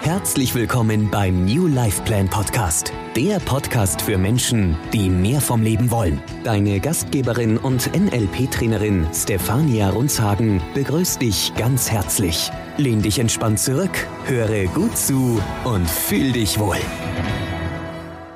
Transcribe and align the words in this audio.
Herzlich 0.00 0.54
willkommen 0.54 1.10
beim 1.10 1.44
New 1.44 1.66
Life 1.66 2.02
Plan 2.02 2.28
Podcast, 2.28 2.92
der 3.16 3.40
Podcast 3.40 4.00
für 4.02 4.16
Menschen, 4.18 4.76
die 4.92 5.10
mehr 5.10 5.40
vom 5.40 5.62
Leben 5.62 5.90
wollen. 5.90 6.22
Deine 6.44 6.78
Gastgeberin 6.78 7.58
und 7.58 7.90
NLP-Trainerin 7.92 9.08
Stefania 9.12 9.90
Runzhagen 9.90 10.62
begrüßt 10.74 11.20
dich 11.20 11.52
ganz 11.56 11.90
herzlich. 11.90 12.50
Lehn 12.76 13.02
dich 13.02 13.18
entspannt 13.18 13.58
zurück, 13.58 14.06
höre 14.26 14.66
gut 14.66 14.96
zu 14.96 15.42
und 15.64 15.88
fühl 15.90 16.32
dich 16.32 16.58
wohl. 16.58 16.78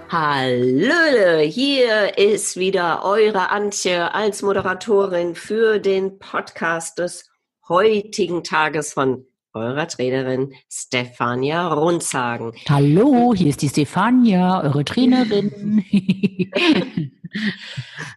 Hallöle, 0.09 1.43
hier 1.43 2.19
ist 2.19 2.57
wieder 2.57 3.05
eure 3.05 3.51
Antje 3.51 4.13
als 4.13 4.43
Moderatorin 4.43 5.37
für 5.37 5.79
den 5.79 6.19
Podcast 6.19 6.99
des 6.99 7.31
heutigen 7.69 8.43
Tages 8.43 8.93
von 8.93 9.27
eurer 9.53 9.89
Trainerin 9.89 10.55
Stefania 10.71 11.73
Runzhagen. 11.73 12.53
Hallo, 12.69 13.35
hier 13.35 13.49
ist 13.49 13.63
die 13.63 13.69
Stefania, 13.69 14.63
eure 14.63 14.85
Trainerin. 14.85 15.85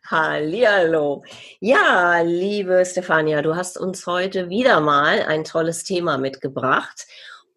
Hallihallo. 0.05 1.23
Ja, 1.59 2.21
liebe 2.21 2.83
Stefania, 2.85 3.41
du 3.41 3.55
hast 3.55 3.79
uns 3.79 4.05
heute 4.05 4.49
wieder 4.49 4.79
mal 4.79 5.23
ein 5.23 5.43
tolles 5.43 5.83
Thema 5.83 6.17
mitgebracht 6.17 7.07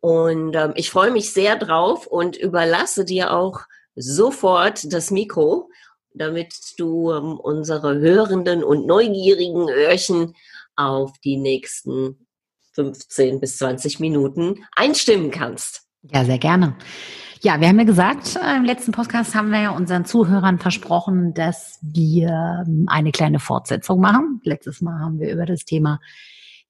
und 0.01 0.57
ähm, 0.57 0.73
ich 0.74 0.91
freue 0.91 1.11
mich 1.11 1.33
sehr 1.33 1.57
drauf 1.57 2.07
und 2.07 2.37
überlasse 2.37 3.05
dir 3.05 3.33
auch 3.33 3.61
sofort 3.95 4.93
das 4.93 5.11
Mikro, 5.11 5.71
damit 6.15 6.55
du 6.79 7.13
ähm, 7.13 7.38
unsere 7.38 7.99
hörenden 7.99 8.65
und 8.65 8.87
neugierigen 8.87 9.68
Öhrchen 9.68 10.35
auf 10.77 11.13
die 11.24 11.37
nächsten 11.37 12.26
15 12.77 13.41
bis 13.41 13.59
20 13.59 13.99
Minuten 14.01 14.65
einstimmen 14.74 15.30
kannst. 15.30 15.82
Ja, 16.02 16.24
sehr 16.24 16.38
gerne. 16.38 16.77
Ja, 17.41 17.60
wir 17.60 17.68
haben 17.68 17.79
ja 17.79 17.85
gesagt, 17.85 18.37
äh, 18.37 18.57
im 18.57 18.65
letzten 18.65 18.93
Podcast 18.93 19.35
haben 19.35 19.51
wir 19.51 19.60
ja 19.60 19.71
unseren 19.71 20.05
Zuhörern 20.05 20.59
versprochen, 20.59 21.35
dass 21.35 21.79
wir 21.83 22.65
ähm, 22.66 22.87
eine 22.88 23.13
kleine 23.13 23.41
Fortsetzung 23.41 24.01
machen. 24.01 24.41
Letztes 24.45 24.80
Mal 24.80 24.99
haben 25.01 25.21
wir 25.21 25.33
über 25.33 25.45
das 25.45 25.65
Thema 25.65 26.01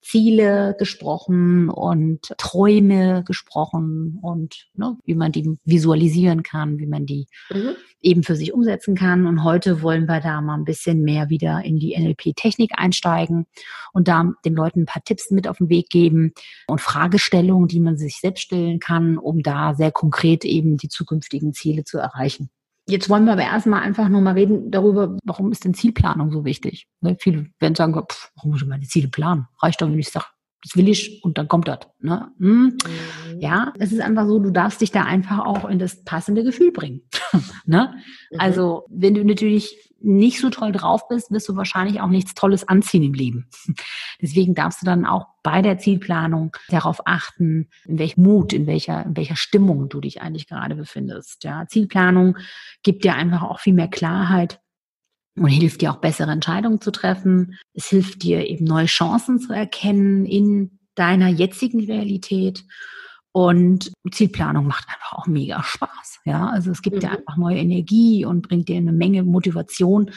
Ziele 0.07 0.77
gesprochen 0.79 1.69
und 1.69 2.33
Träume 2.39 3.25
gesprochen 3.25 4.19
und 4.23 4.69
ne, 4.75 4.97
wie 5.05 5.17
man 5.17 5.33
die 5.33 5.59
visualisieren 5.65 6.45
kann, 6.45 6.79
wie 6.79 6.87
man 6.87 7.07
die 7.07 7.27
mhm. 7.51 7.75
eben 8.01 8.23
für 8.23 8.37
sich 8.37 8.53
umsetzen 8.53 8.95
kann. 8.95 9.27
Und 9.27 9.43
heute 9.43 9.83
wollen 9.83 10.07
wir 10.07 10.21
da 10.21 10.41
mal 10.41 10.55
ein 10.55 10.65
bisschen 10.65 11.03
mehr 11.03 11.29
wieder 11.29 11.65
in 11.65 11.79
die 11.79 11.97
NLP-Technik 11.99 12.73
einsteigen 12.77 13.47
und 13.93 14.07
da 14.07 14.33
den 14.45 14.55
Leuten 14.55 14.83
ein 14.83 14.87
paar 14.87 15.03
Tipps 15.03 15.33
mit 15.33 15.49
auf 15.49 15.59
den 15.59 15.69
Weg 15.71 15.91
geben 15.91 16.33
und 16.69 16.81
Fragestellungen, 16.81 17.67
die 17.67 17.81
man 17.81 17.97
sich 17.97 18.19
selbst 18.21 18.43
stellen 18.43 18.79
kann, 18.79 19.19
um 19.19 19.43
da 19.43 19.75
sehr 19.75 19.91
konkret 19.91 20.45
eben 20.45 20.77
die 20.77 20.89
zukünftigen 20.89 21.53
Ziele 21.53 21.83
zu 21.83 21.99
erreichen. 21.99 22.51
Jetzt 22.89 23.09
wollen 23.09 23.25
wir 23.25 23.33
aber 23.33 23.43
erstmal 23.43 23.83
einfach 23.83 24.09
nur 24.09 24.21
mal 24.21 24.35
reden 24.35 24.71
darüber, 24.71 25.17
warum 25.25 25.51
ist 25.51 25.65
denn 25.65 25.75
Zielplanung 25.75 26.31
so 26.31 26.45
wichtig? 26.45 26.87
Ne? 27.01 27.17
Viele 27.19 27.51
werden 27.59 27.75
sagen, 27.75 27.95
pff, 27.95 28.31
warum 28.37 28.53
muss 28.53 28.63
ich 28.63 28.69
meine 28.69 28.87
Ziele 28.87 29.09
planen? 29.09 29.49
Reicht 29.61 29.83
doch, 29.83 29.89
wenn 29.89 29.99
ich 29.99 30.09
sage, 30.09 30.27
das 30.63 30.77
will 30.77 30.89
ich 30.89 31.23
und 31.23 31.39
dann 31.39 31.49
kommt 31.49 31.69
das. 31.69 31.81
Ne? 32.01 32.31
Hm? 32.39 32.63
Mhm. 32.65 33.41
Ja, 33.41 33.73
es 33.79 33.93
ist 33.93 34.01
einfach 34.01 34.27
so, 34.27 34.39
du 34.39 34.51
darfst 34.51 34.81
dich 34.81 34.91
da 34.91 35.05
einfach 35.05 35.45
auch 35.45 35.69
in 35.69 35.79
das 35.79 36.05
passende 36.05 36.43
Gefühl 36.45 36.73
bringen. 36.73 37.03
ne? 37.67 37.95
Mhm. 38.31 38.41
Also, 38.41 38.87
wenn 38.91 39.15
du 39.15 39.25
natürlich 39.25 39.87
nicht 40.01 40.41
so 40.41 40.51
toll 40.51 40.73
drauf 40.73 41.09
bist, 41.09 41.31
wirst 41.31 41.49
du 41.49 41.57
wahrscheinlich 41.57 42.01
auch 42.01 42.09
nichts 42.09 42.35
Tolles 42.35 42.69
anziehen 42.69 43.03
im 43.03 43.15
Leben. 43.15 43.49
Deswegen 44.21 44.55
darfst 44.55 44.83
du 44.83 44.87
dann 44.87 45.07
auch 45.07 45.27
bei 45.43 45.63
der 45.63 45.79
Zielplanung 45.79 46.57
darauf 46.69 47.01
achten, 47.07 47.69
in 47.87 47.99
welchem 47.99 48.23
Mut, 48.23 48.53
in 48.53 48.67
welcher, 48.67 49.05
in 49.05 49.17
welcher 49.17 49.37
Stimmung 49.37 49.89
du 49.89 50.01
dich 50.01 50.21
eigentlich 50.21 50.49
gerade 50.49 50.75
befindest. 50.75 51.45
Ja, 51.45 51.67
Zielplanung 51.67 52.37
gibt 52.83 53.05
dir 53.05 53.15
einfach 53.15 53.43
auch 53.43 53.61
viel 53.61 53.73
mehr 53.73 53.89
Klarheit 53.89 54.61
und 55.37 55.49
hilft 55.49 55.83
dir 55.83 55.93
auch 55.93 56.01
bessere 56.01 56.31
Entscheidungen 56.31 56.81
zu 56.81 56.91
treffen. 56.91 57.59
Es 57.75 57.87
hilft 57.87 58.23
dir 58.23 58.47
eben 58.47 58.65
neue 58.65 58.87
Chancen 58.87 59.39
zu 59.39 59.53
erkennen 59.53 60.25
in 60.25 60.79
deiner 60.95 61.29
jetzigen 61.29 61.85
Realität. 61.85 62.65
Und 63.33 63.93
Zielplanung 64.11 64.67
macht 64.67 64.89
einfach 64.89 65.13
auch 65.13 65.27
mega 65.27 65.63
Spaß. 65.63 66.21
Ja, 66.25 66.49
also 66.49 66.71
es 66.71 66.81
gibt 66.81 66.97
mhm. 66.97 67.01
dir 67.01 67.11
einfach 67.11 67.37
neue 67.37 67.59
Energie 67.59 68.25
und 68.25 68.49
bringt 68.49 68.69
dir 68.69 68.79
eine 68.79 68.93
Menge 68.93 69.25
Motivation, 69.25 70.11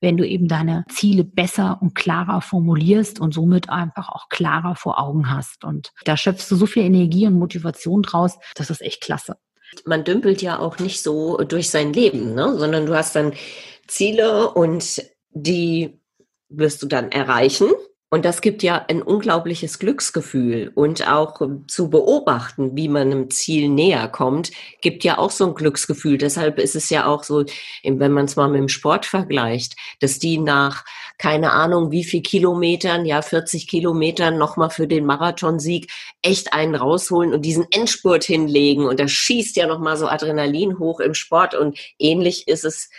wenn 0.00 0.16
du 0.16 0.26
eben 0.26 0.48
deine 0.48 0.84
Ziele 0.88 1.22
besser 1.22 1.78
und 1.82 1.94
klarer 1.94 2.40
formulierst 2.40 3.20
und 3.20 3.34
somit 3.34 3.68
einfach 3.68 4.08
auch 4.08 4.30
klarer 4.30 4.74
vor 4.74 4.98
Augen 4.98 5.30
hast. 5.30 5.64
Und 5.64 5.92
da 6.04 6.16
schöpfst 6.16 6.50
du 6.50 6.56
so 6.56 6.64
viel 6.64 6.84
Energie 6.84 7.26
und 7.26 7.38
Motivation 7.38 8.02
draus, 8.02 8.38
das 8.54 8.70
ist 8.70 8.80
echt 8.80 9.02
klasse. 9.02 9.36
Man 9.84 10.04
dümpelt 10.04 10.42
ja 10.42 10.58
auch 10.58 10.78
nicht 10.78 11.02
so 11.02 11.38
durch 11.38 11.70
sein 11.70 11.92
Leben, 11.92 12.34
ne? 12.34 12.58
sondern 12.58 12.86
du 12.86 12.94
hast 12.96 13.14
dann 13.14 13.32
Ziele 13.92 14.50
und 14.50 15.02
die 15.30 16.00
wirst 16.48 16.82
du 16.82 16.86
dann 16.86 17.10
erreichen. 17.12 17.68
Und 18.10 18.26
das 18.26 18.42
gibt 18.42 18.62
ja 18.62 18.84
ein 18.88 19.00
unglaubliches 19.00 19.78
Glücksgefühl 19.78 20.70
und 20.74 21.08
auch 21.08 21.40
zu 21.66 21.88
beobachten, 21.88 22.76
wie 22.76 22.88
man 22.88 23.10
einem 23.10 23.30
Ziel 23.30 23.70
näher 23.70 24.06
kommt, 24.06 24.50
gibt 24.82 25.02
ja 25.02 25.16
auch 25.16 25.30
so 25.30 25.46
ein 25.46 25.54
Glücksgefühl. 25.54 26.18
Deshalb 26.18 26.58
ist 26.58 26.76
es 26.76 26.90
ja 26.90 27.06
auch 27.06 27.24
so, 27.24 27.46
wenn 27.82 28.12
man 28.12 28.26
es 28.26 28.36
mal 28.36 28.48
mit 28.48 28.60
dem 28.60 28.68
Sport 28.68 29.06
vergleicht, 29.06 29.76
dass 30.00 30.18
die 30.18 30.36
nach 30.36 30.84
keine 31.22 31.52
Ahnung 31.52 31.90
wie 31.92 32.04
viel 32.04 32.20
Kilometern, 32.20 33.06
ja 33.06 33.22
40 33.22 33.68
Kilometern 33.68 34.38
nochmal 34.38 34.70
für 34.70 34.88
den 34.88 35.06
Marathonsieg 35.06 35.90
echt 36.20 36.52
einen 36.52 36.74
rausholen 36.74 37.32
und 37.32 37.42
diesen 37.42 37.66
Endspurt 37.70 38.24
hinlegen 38.24 38.86
und 38.86 38.98
da 38.98 39.06
schießt 39.06 39.56
ja 39.56 39.66
nochmal 39.66 39.96
so 39.96 40.08
Adrenalin 40.08 40.78
hoch 40.78 41.00
im 41.00 41.14
Sport 41.14 41.54
und 41.54 41.78
ähnlich 41.98 42.48
ist 42.48 42.64
es 42.64 42.90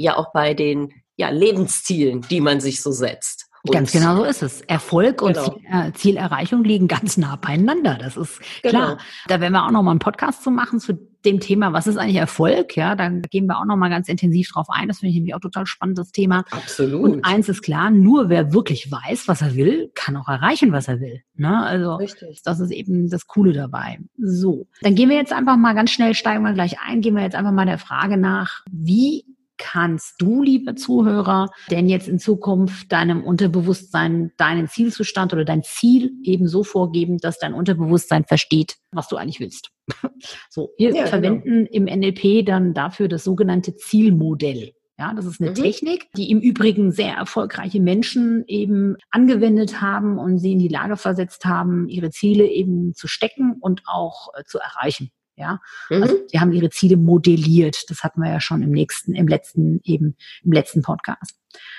ja 0.00 0.16
auch 0.16 0.32
bei 0.32 0.54
den 0.54 0.92
ja, 1.16 1.30
Lebenszielen, 1.30 2.22
die 2.22 2.40
man 2.40 2.60
sich 2.60 2.82
so 2.82 2.92
setzt. 2.92 3.50
Und 3.62 3.72
ganz 3.72 3.92
genau 3.92 4.16
so 4.16 4.24
ist 4.24 4.42
es. 4.42 4.62
Erfolg 4.62 5.20
und 5.20 5.34
genau. 5.34 5.50
Ziel, 5.50 5.62
äh, 5.70 5.92
Zielerreichung 5.92 6.64
liegen 6.64 6.88
ganz 6.88 7.18
nah 7.18 7.36
beieinander. 7.36 7.98
Das 8.00 8.16
ist 8.16 8.40
genau. 8.62 8.78
klar. 8.78 8.98
Da 9.28 9.40
werden 9.40 9.52
wir 9.52 9.66
auch 9.66 9.70
noch 9.70 9.82
mal 9.82 9.90
einen 9.90 10.00
Podcast 10.00 10.42
zu 10.42 10.50
machen 10.50 10.80
zu 10.80 10.94
dem 11.26 11.40
Thema, 11.40 11.74
was 11.74 11.86
ist 11.86 11.98
eigentlich 11.98 12.16
Erfolg? 12.16 12.74
Ja, 12.76 12.94
da 12.94 13.10
gehen 13.10 13.44
wir 13.44 13.58
auch 13.58 13.66
noch 13.66 13.76
mal 13.76 13.90
ganz 13.90 14.08
intensiv 14.08 14.48
drauf 14.50 14.68
ein. 14.70 14.88
Das 14.88 15.00
finde 15.00 15.10
ich 15.10 15.16
nämlich 15.16 15.34
auch 15.34 15.40
total 15.40 15.66
spannendes 15.66 16.12
Thema. 16.12 16.44
Absolut. 16.50 17.02
Und 17.02 17.24
eins 17.26 17.50
ist 17.50 17.60
klar, 17.60 17.90
nur 17.90 18.30
wer 18.30 18.54
wirklich 18.54 18.90
weiß, 18.90 19.28
was 19.28 19.42
er 19.42 19.54
will, 19.54 19.90
kann 19.94 20.16
auch 20.16 20.28
erreichen, 20.28 20.72
was 20.72 20.88
er 20.88 21.00
will. 21.00 21.20
Ne? 21.34 21.62
Also 21.62 21.96
Richtig. 21.96 22.40
das 22.42 22.60
ist 22.60 22.70
eben 22.70 23.10
das 23.10 23.26
Coole 23.26 23.52
dabei. 23.52 23.98
So, 24.16 24.66
dann 24.80 24.94
gehen 24.94 25.10
wir 25.10 25.16
jetzt 25.16 25.34
einfach 25.34 25.58
mal 25.58 25.74
ganz 25.74 25.90
schnell, 25.90 26.14
steigen 26.14 26.42
wir 26.42 26.54
gleich 26.54 26.80
ein, 26.80 27.02
gehen 27.02 27.14
wir 27.14 27.22
jetzt 27.22 27.36
einfach 27.36 27.52
mal 27.52 27.66
der 27.66 27.78
Frage 27.78 28.16
nach, 28.16 28.62
wie 28.70 29.26
kannst 29.60 30.14
du, 30.20 30.42
liebe 30.42 30.74
Zuhörer, 30.74 31.50
denn 31.70 31.88
jetzt 31.88 32.08
in 32.08 32.18
Zukunft 32.18 32.90
deinem 32.90 33.22
Unterbewusstsein 33.22 34.32
deinen 34.38 34.66
Zielzustand 34.66 35.32
oder 35.32 35.44
dein 35.44 35.62
Ziel 35.62 36.12
eben 36.24 36.48
so 36.48 36.64
vorgeben, 36.64 37.18
dass 37.18 37.38
dein 37.38 37.54
Unterbewusstsein 37.54 38.24
versteht, 38.24 38.76
was 38.90 39.08
du 39.08 39.16
eigentlich 39.16 39.40
willst. 39.40 39.70
So, 40.50 40.70
wir 40.78 40.90
ja, 40.90 40.94
genau. 40.94 41.08
verwenden 41.08 41.68
genau. 41.70 41.90
im 41.90 42.00
NLP 42.00 42.44
dann 42.44 42.74
dafür 42.74 43.08
das 43.08 43.24
sogenannte 43.24 43.76
Zielmodell. 43.76 44.72
Ja, 44.98 45.14
das 45.14 45.24
ist 45.24 45.40
eine 45.40 45.50
mhm. 45.50 45.54
Technik, 45.54 46.08
die 46.14 46.30
im 46.30 46.40
Übrigen 46.40 46.92
sehr 46.92 47.14
erfolgreiche 47.14 47.80
Menschen 47.80 48.44
eben 48.46 48.96
angewendet 49.10 49.80
haben 49.80 50.18
und 50.18 50.38
sie 50.38 50.52
in 50.52 50.58
die 50.58 50.68
Lage 50.68 50.96
versetzt 50.96 51.46
haben, 51.46 51.88
ihre 51.88 52.10
Ziele 52.10 52.46
eben 52.46 52.92
zu 52.94 53.08
stecken 53.08 53.56
und 53.60 53.82
auch 53.86 54.28
äh, 54.34 54.44
zu 54.44 54.58
erreichen. 54.58 55.10
Ja, 55.40 55.60
mhm. 55.88 56.02
also 56.02 56.16
die 56.32 56.38
haben 56.38 56.52
ihre 56.52 56.70
Ziele 56.70 56.96
modelliert. 56.96 57.88
Das 57.88 58.04
hatten 58.04 58.20
wir 58.20 58.30
ja 58.30 58.40
schon 58.40 58.62
im 58.62 58.70
nächsten, 58.70 59.14
im 59.14 59.26
letzten, 59.26 59.80
eben 59.84 60.16
im 60.44 60.52
letzten 60.52 60.82
Podcast. 60.82 61.34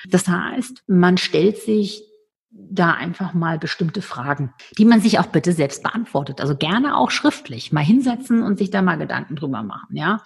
Das 0.10 0.28
heißt, 0.28 0.84
man 0.88 1.18
stellt 1.18 1.58
sich 1.58 2.04
da 2.50 2.92
einfach 2.92 3.34
mal 3.34 3.60
bestimmte 3.60 4.02
Fragen, 4.02 4.54
die 4.78 4.86
man 4.86 5.00
sich 5.00 5.20
auch 5.20 5.28
bitte 5.28 5.54
selbst 5.54 5.84
beantwortet. 5.84 6.42
Also 6.42 6.56
gerne 6.56 6.98
auch 6.98 7.12
schriftlich. 7.12 7.72
Mal 7.72 7.84
hinsetzen 7.84 8.44
und 8.44 8.58
sich 8.58 8.72
da 8.72 8.82
mal 8.82 8.98
Gedanken 8.98 9.36
drüber 9.36 9.64
machen, 9.64 9.96
ja. 9.96 10.22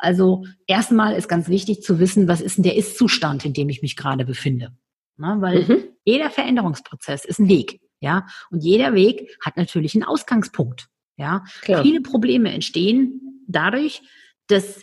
Also 0.00 0.44
erstmal 0.66 1.14
ist 1.14 1.28
ganz 1.28 1.48
wichtig 1.48 1.82
zu 1.82 1.98
wissen, 1.98 2.28
was 2.28 2.40
ist 2.40 2.56
denn 2.56 2.62
der 2.62 2.76
Ist-Zustand, 2.76 3.44
in 3.44 3.52
dem 3.52 3.68
ich 3.68 3.82
mich 3.82 3.96
gerade 3.96 4.24
befinde. 4.24 4.72
Na, 5.16 5.40
weil 5.40 5.64
mhm. 5.64 5.84
jeder 6.04 6.30
Veränderungsprozess 6.30 7.24
ist 7.24 7.40
ein 7.40 7.48
Weg, 7.48 7.80
ja. 8.00 8.26
Und 8.50 8.62
jeder 8.62 8.94
Weg 8.94 9.36
hat 9.44 9.56
natürlich 9.56 9.94
einen 9.94 10.04
Ausgangspunkt. 10.04 10.88
Ja, 11.18 11.44
Klar. 11.62 11.82
viele 11.82 12.00
Probleme 12.00 12.52
entstehen 12.52 13.44
dadurch, 13.48 14.02
dass 14.46 14.82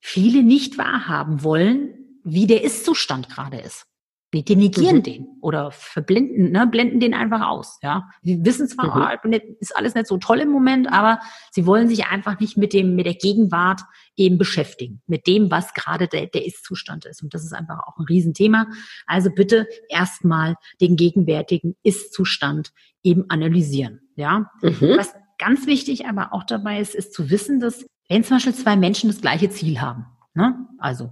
viele 0.00 0.42
nicht 0.42 0.76
wahrhaben 0.76 1.42
wollen, 1.42 1.94
wie 2.24 2.46
der 2.46 2.64
Ist-Zustand 2.64 3.28
gerade 3.28 3.58
ist. 3.58 3.86
Wir 4.30 4.44
denigieren 4.44 4.96
mhm. 4.96 5.02
den 5.04 5.26
oder 5.40 5.70
verblinden, 5.70 6.52
ne, 6.52 6.66
blenden 6.66 7.00
den 7.00 7.14
einfach 7.14 7.48
aus. 7.48 7.78
Ja, 7.82 8.10
wir 8.20 8.44
wissen 8.44 8.68
zwar, 8.68 8.94
mhm. 9.24 9.32
oh, 9.32 9.38
ist 9.58 9.74
alles 9.74 9.94
nicht 9.94 10.06
so 10.06 10.18
toll 10.18 10.40
im 10.40 10.50
Moment, 10.50 10.92
aber 10.92 11.18
sie 11.50 11.64
wollen 11.64 11.88
sich 11.88 12.04
einfach 12.06 12.38
nicht 12.38 12.58
mit 12.58 12.74
dem 12.74 12.94
mit 12.94 13.06
der 13.06 13.14
Gegenwart 13.14 13.80
eben 14.16 14.36
beschäftigen, 14.36 15.00
mit 15.06 15.26
dem, 15.26 15.50
was 15.50 15.72
gerade 15.72 16.08
der, 16.08 16.26
der 16.26 16.44
Ist-Zustand 16.44 17.06
ist. 17.06 17.22
Und 17.22 17.32
das 17.32 17.42
ist 17.42 17.54
einfach 17.54 17.78
auch 17.86 17.96
ein 17.96 18.04
Riesenthema. 18.04 18.66
Also 19.06 19.30
bitte 19.30 19.66
erstmal 19.88 20.56
den 20.78 20.96
gegenwärtigen 20.96 21.76
Ist-Zustand 21.82 22.72
eben 23.02 23.30
analysieren. 23.30 24.00
Ja, 24.14 24.50
mhm. 24.60 24.98
was 24.98 25.14
ganz 25.38 25.66
wichtig 25.66 26.06
aber 26.06 26.32
auch 26.32 26.44
dabei 26.44 26.80
ist, 26.80 26.94
ist 26.94 27.12
zu 27.12 27.30
wissen, 27.30 27.60
dass 27.60 27.86
wenn 28.08 28.24
zum 28.24 28.36
Beispiel 28.36 28.54
zwei 28.54 28.76
Menschen 28.76 29.10
das 29.10 29.20
gleiche 29.20 29.50
Ziel 29.50 29.80
haben, 29.80 30.06
ne, 30.34 30.66
also 30.78 31.10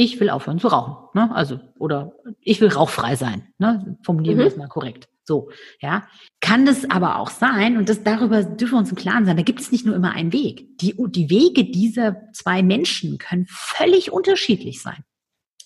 ich 0.00 0.18
will 0.18 0.30
aufhören 0.30 0.58
zu 0.58 0.68
rauchen. 0.68 0.96
Ne? 1.14 1.34
Also, 1.34 1.60
oder 1.78 2.12
ich 2.40 2.60
will 2.60 2.68
rauchfrei 2.68 3.16
sein. 3.16 3.48
Ne? 3.58 3.98
Formulieren 4.02 4.36
mhm. 4.36 4.40
wir 4.40 4.46
es 4.46 4.56
mal 4.56 4.68
korrekt. 4.68 5.08
So, 5.24 5.50
ja. 5.80 6.06
Kann 6.40 6.64
das 6.64 6.90
aber 6.90 7.18
auch 7.18 7.28
sein, 7.28 7.76
und 7.76 7.88
das 7.88 8.02
darüber 8.02 8.42
dürfen 8.42 8.74
wir 8.74 8.78
uns 8.78 8.90
im 8.90 8.96
Klaren 8.96 9.26
sein, 9.26 9.36
da 9.36 9.42
gibt 9.42 9.60
es 9.60 9.70
nicht 9.70 9.84
nur 9.84 9.94
immer 9.94 10.12
einen 10.12 10.32
Weg. 10.32 10.78
Die, 10.78 10.94
die 10.98 11.28
Wege 11.28 11.64
dieser 11.64 12.16
zwei 12.32 12.62
Menschen 12.62 13.18
können 13.18 13.46
völlig 13.48 14.10
unterschiedlich 14.10 14.80
sein. 14.80 15.04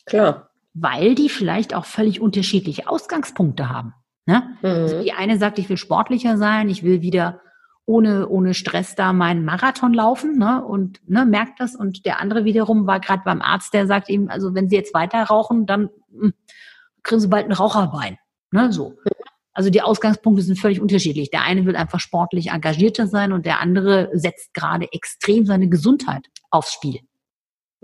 Klar. 0.05 0.51
Weil 0.75 1.15
die 1.15 1.29
vielleicht 1.29 1.73
auch 1.73 1.85
völlig 1.85 2.21
unterschiedliche 2.21 2.89
Ausgangspunkte 2.89 3.71
haben. 3.71 3.95
Ne? 4.27 4.59
Also 4.63 4.77
mhm. 4.77 4.83
Also 4.83 5.03
die 5.03 5.13
eine 5.13 5.39
sagt, 5.39 5.61
ich 5.61 5.69
will 5.69 5.77
sportlicher 5.77 6.37
sein, 6.37 6.69
ich 6.69 6.83
will 6.83 7.03
wieder 7.03 7.41
ohne, 7.87 8.29
ohne 8.29 8.55
Stress 8.55 8.95
da 8.95 9.13
meinen 9.13 9.45
Marathon 9.45 9.93
laufen 9.93 10.39
ne, 10.39 10.65
und 10.65 11.01
ne, 11.09 11.27
merkt 11.27 11.61
das. 11.61 11.77
Und 11.77 12.07
der 12.07 12.21
andere 12.21 12.45
wiederum 12.45 12.87
war 12.87 13.01
gerade 13.01 13.23
beim 13.25 13.43
Arzt, 13.43 13.75
der 13.75 13.87
sagt 13.87 14.09
ihm, 14.09 14.29
also 14.29 14.55
wenn 14.55 14.69
Sie 14.69 14.77
jetzt 14.77 14.95
weiter 14.95 15.23
rauchen, 15.23 15.67
dann 15.67 15.91
mh, 16.11 16.21
hm, 16.21 16.35
kriegen 17.03 17.21
Sie 17.21 17.29
bald 17.29 17.47
ein 17.47 17.53
Raucherbein. 17.53 18.19
Ne, 18.51 18.73
so. 18.73 18.97
Also 19.53 19.71
die 19.71 19.83
Ausgangspunkte 19.83 20.43
sind 20.43 20.59
völlig 20.59 20.81
unterschiedlich. 20.81 21.31
Der 21.31 21.43
eine 21.43 21.65
will 21.65 21.77
einfach 21.77 22.01
sportlich 22.01 22.49
engagierter 22.51 23.07
sein 23.07 23.33
und 23.33 23.47
der 23.47 23.61
andere 23.61 24.11
setzt 24.13 24.53
gerade 24.55 24.93
extrem 24.93 25.47
seine 25.47 25.69
Gesundheit 25.69 26.27
aufs 26.51 26.73
Spiel. 26.73 27.01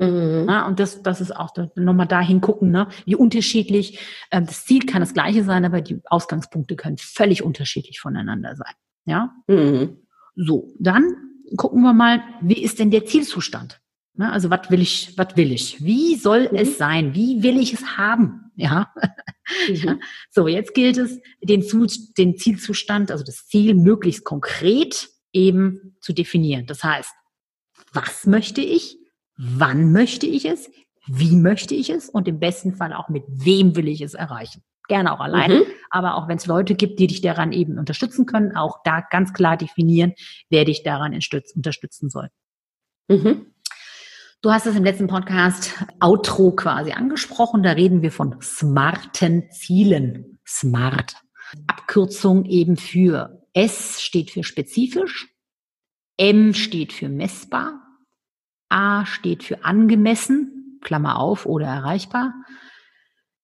Mhm. 0.01 0.47
Ja, 0.49 0.67
und 0.67 0.81
das, 0.81 1.03
das 1.03 1.21
ist 1.21 1.37
auch 1.37 1.55
nochmal 1.75 2.09
dahin 2.09 2.41
gucken, 2.41 2.71
ne? 2.71 2.89
wie 3.05 3.15
unterschiedlich. 3.15 4.01
Äh, 4.31 4.41
das 4.43 4.65
Ziel 4.65 4.87
kann 4.87 5.01
das 5.01 5.13
gleiche 5.13 5.45
sein, 5.45 5.65
aber 5.65 5.83
die 5.83 6.01
Ausgangspunkte 6.07 6.75
können 6.75 6.97
völlig 6.97 7.43
unterschiedlich 7.43 8.01
voneinander 8.01 8.57
sein. 8.57 8.75
Ja. 9.11 9.35
Mhm. 9.49 9.97
So, 10.37 10.73
dann 10.79 11.03
gucken 11.57 11.83
wir 11.83 11.93
mal, 11.93 12.23
wie 12.41 12.63
ist 12.63 12.79
denn 12.79 12.93
der 12.93 13.07
Zielzustand? 13.07 13.81
Na, 14.15 14.31
also 14.31 14.51
was 14.51 14.71
will 14.71 14.81
ich, 14.81 15.19
was 15.19 15.37
will 15.37 15.51
ich? 15.51 15.85
Wie 15.85 16.15
soll 16.15 16.49
mhm. 16.49 16.57
es 16.57 16.79
sein? 16.79 17.13
Wie 17.15 17.43
will 17.43 17.59
ich 17.59 17.75
es 17.75 17.99
haben? 17.99 18.53
Ja. 18.57 18.93
Mhm. 19.69 20.01
So, 20.31 20.47
jetzt 20.47 20.75
gilt 20.75 20.97
es, 20.97 21.19
den, 21.43 21.67
den 22.17 22.37
Zielzustand, 22.37 23.11
also 23.11 23.25
das 23.25 23.49
Ziel 23.49 23.75
möglichst 23.75 24.23
konkret 24.23 25.09
eben 25.33 25.97
zu 26.01 26.13
definieren. 26.13 26.67
Das 26.67 26.85
heißt, 26.85 27.11
was 27.93 28.27
möchte 28.27 28.61
ich? 28.61 28.97
Wann 29.37 29.91
möchte 29.91 30.29
ich 30.29 30.45
es? 30.45 30.71
Wie 31.09 31.35
möchte 31.35 31.75
ich 31.75 31.91
es? 31.91 32.09
Und 32.09 32.29
im 32.29 32.39
besten 32.39 32.77
Fall 32.77 32.93
auch 32.93 33.09
mit 33.09 33.25
wem 33.27 33.75
will 33.75 33.89
ich 33.89 34.03
es 34.03 34.15
erreichen? 34.15 34.63
Gerne 34.91 35.13
auch 35.13 35.21
alleine, 35.21 35.61
mhm. 35.61 35.65
aber 35.89 36.17
auch 36.17 36.29
wenn 36.29 36.37
es 36.37 36.45
Leute 36.45 36.75
gibt, 36.75 36.99
die 36.99 37.07
dich 37.07 37.23
daran 37.23 37.53
eben 37.53 37.79
unterstützen 37.79 38.27
können, 38.27 38.55
auch 38.55 38.83
da 38.85 39.01
ganz 39.01 39.33
klar 39.33 39.57
definieren, 39.57 40.13
wer 40.51 40.67
dich 40.67 40.83
daran 40.83 41.19
unterstützen 41.55 42.11
soll. 42.11 42.29
Mhm. 43.09 43.47
Du 44.43 44.51
hast 44.51 44.67
es 44.67 44.77
im 44.77 44.85
letzten 44.85 45.07
Podcast 45.07 45.73
Outro 46.01 46.53
quasi 46.53 46.93
angesprochen. 46.93 47.63
Da 47.63 47.73
reden 47.73 48.01
wir 48.03 48.11
von 48.11 48.41
smarten 48.41 49.51
Zielen. 49.51 50.39
Smart. 50.47 51.15
Abkürzung 51.67 52.45
eben 52.47 52.77
für 52.77 53.47
S 53.53 54.01
steht 54.01 54.31
für 54.31 54.45
spezifisch, 54.45 55.29
M 56.17 56.55
steht 56.55 56.93
für 56.93 57.09
messbar, 57.09 57.83
A 58.69 59.05
steht 59.05 59.43
für 59.43 59.65
angemessen, 59.65 60.79
Klammer 60.83 61.19
auf 61.19 61.47
oder 61.47 61.67
erreichbar, 61.67 62.33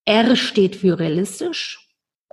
R 0.07 0.37
steht 0.37 0.77
für 0.77 0.99
realistisch 0.99 1.81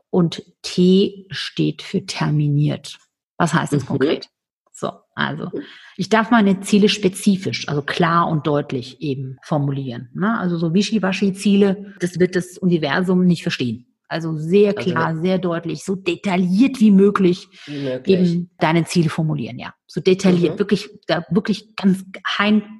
und 0.10 0.44
T 0.62 1.28
steht 1.32 1.82
für 1.82 2.06
terminiert. 2.06 2.98
Was 3.38 3.54
heißt 3.54 3.74
das 3.74 3.84
mhm. 3.84 3.88
konkret? 3.88 4.30
So, 4.72 4.92
also 5.16 5.52
ich 5.98 6.10
darf 6.10 6.32
meine 6.32 6.62
Ziele 6.62 6.90
spezifisch, 6.90 7.68
also 7.68 7.82
klar 7.82 8.28
und 8.28 8.48
deutlich 8.48 9.02
eben 9.02 9.38
formulieren. 9.44 10.10
Ne? 10.14 10.38
Also 10.40 10.58
so 10.58 10.74
Wischiwaschi-Ziele, 10.74 11.96
das 12.00 12.20
wird 12.20 12.36
das 12.36 12.58
Universum 12.58 13.26
nicht 13.26 13.44
verstehen. 13.44 13.86
Also 14.08 14.38
sehr 14.38 14.78
also 14.78 14.92
klar, 14.92 15.08
also, 15.08 15.22
sehr 15.22 15.40
deutlich, 15.40 15.84
so 15.84 15.96
detailliert 15.96 16.80
wie 16.80 16.92
möglich, 16.92 17.48
möglich, 17.68 18.20
eben 18.20 18.52
deine 18.60 18.86
Ziele 18.86 19.10
formulieren, 19.10 19.58
ja. 19.58 19.74
So 19.88 20.02
detailliert, 20.02 20.56
mhm. 20.56 20.60
wirklich, 20.60 20.90
da 21.08 21.26
wirklich 21.32 21.76
ganz, 21.76 22.04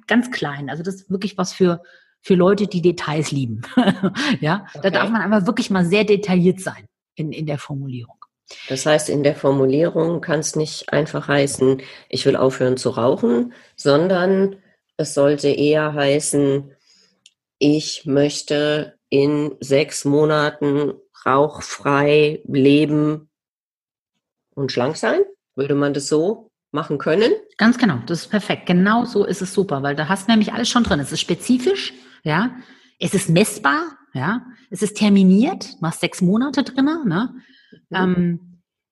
ganz 0.06 0.30
klein. 0.30 0.70
Also 0.70 0.84
das 0.84 0.94
ist 0.96 1.10
wirklich 1.10 1.36
was 1.36 1.52
für 1.52 1.82
für 2.24 2.34
Leute, 2.34 2.66
die 2.66 2.80
Details 2.80 3.30
lieben. 3.30 3.60
ja, 4.40 4.66
okay. 4.74 4.80
da 4.82 4.90
darf 4.90 5.10
man 5.10 5.20
einfach 5.20 5.46
wirklich 5.46 5.68
mal 5.70 5.84
sehr 5.84 6.04
detailliert 6.04 6.58
sein 6.58 6.86
in, 7.14 7.32
in 7.32 7.44
der 7.44 7.58
Formulierung. 7.58 8.16
Das 8.68 8.86
heißt, 8.86 9.10
in 9.10 9.22
der 9.22 9.36
Formulierung 9.36 10.22
kann 10.22 10.40
es 10.40 10.56
nicht 10.56 10.90
einfach 10.90 11.28
heißen, 11.28 11.82
ich 12.08 12.24
will 12.24 12.36
aufhören 12.36 12.78
zu 12.78 12.90
rauchen, 12.90 13.52
sondern 13.76 14.56
es 14.96 15.12
sollte 15.12 15.48
eher 15.48 15.92
heißen, 15.92 16.72
ich 17.58 18.06
möchte 18.06 18.98
in 19.10 19.54
sechs 19.60 20.04
Monaten 20.04 20.94
rauchfrei 21.26 22.40
leben 22.46 23.28
und 24.54 24.72
schlank 24.72 24.96
sein. 24.96 25.20
Würde 25.56 25.74
man 25.74 25.94
das 25.94 26.08
so 26.08 26.50
machen 26.72 26.98
können? 26.98 27.32
Ganz 27.58 27.78
genau, 27.78 27.98
das 28.06 28.22
ist 28.22 28.28
perfekt. 28.28 28.66
Genau 28.66 29.04
so 29.04 29.24
ist 29.24 29.42
es 29.42 29.52
super, 29.52 29.82
weil 29.82 29.94
da 29.94 30.08
hast 30.08 30.26
du 30.26 30.32
nämlich 30.32 30.52
alles 30.52 30.68
schon 30.68 30.84
drin. 30.84 31.00
Es 31.00 31.12
ist 31.12 31.20
spezifisch, 31.20 31.92
ja. 32.24 32.56
Es 32.98 33.14
ist 33.14 33.28
messbar, 33.28 33.82
ja. 34.12 34.44
Es 34.70 34.82
ist 34.82 34.96
terminiert, 34.96 35.76
machst 35.80 36.00
sechs 36.00 36.20
Monate 36.20 36.64
drinnen, 36.64 37.06
ne? 37.06 37.34
Mhm. 37.90 37.96
Ähm, 37.96 38.40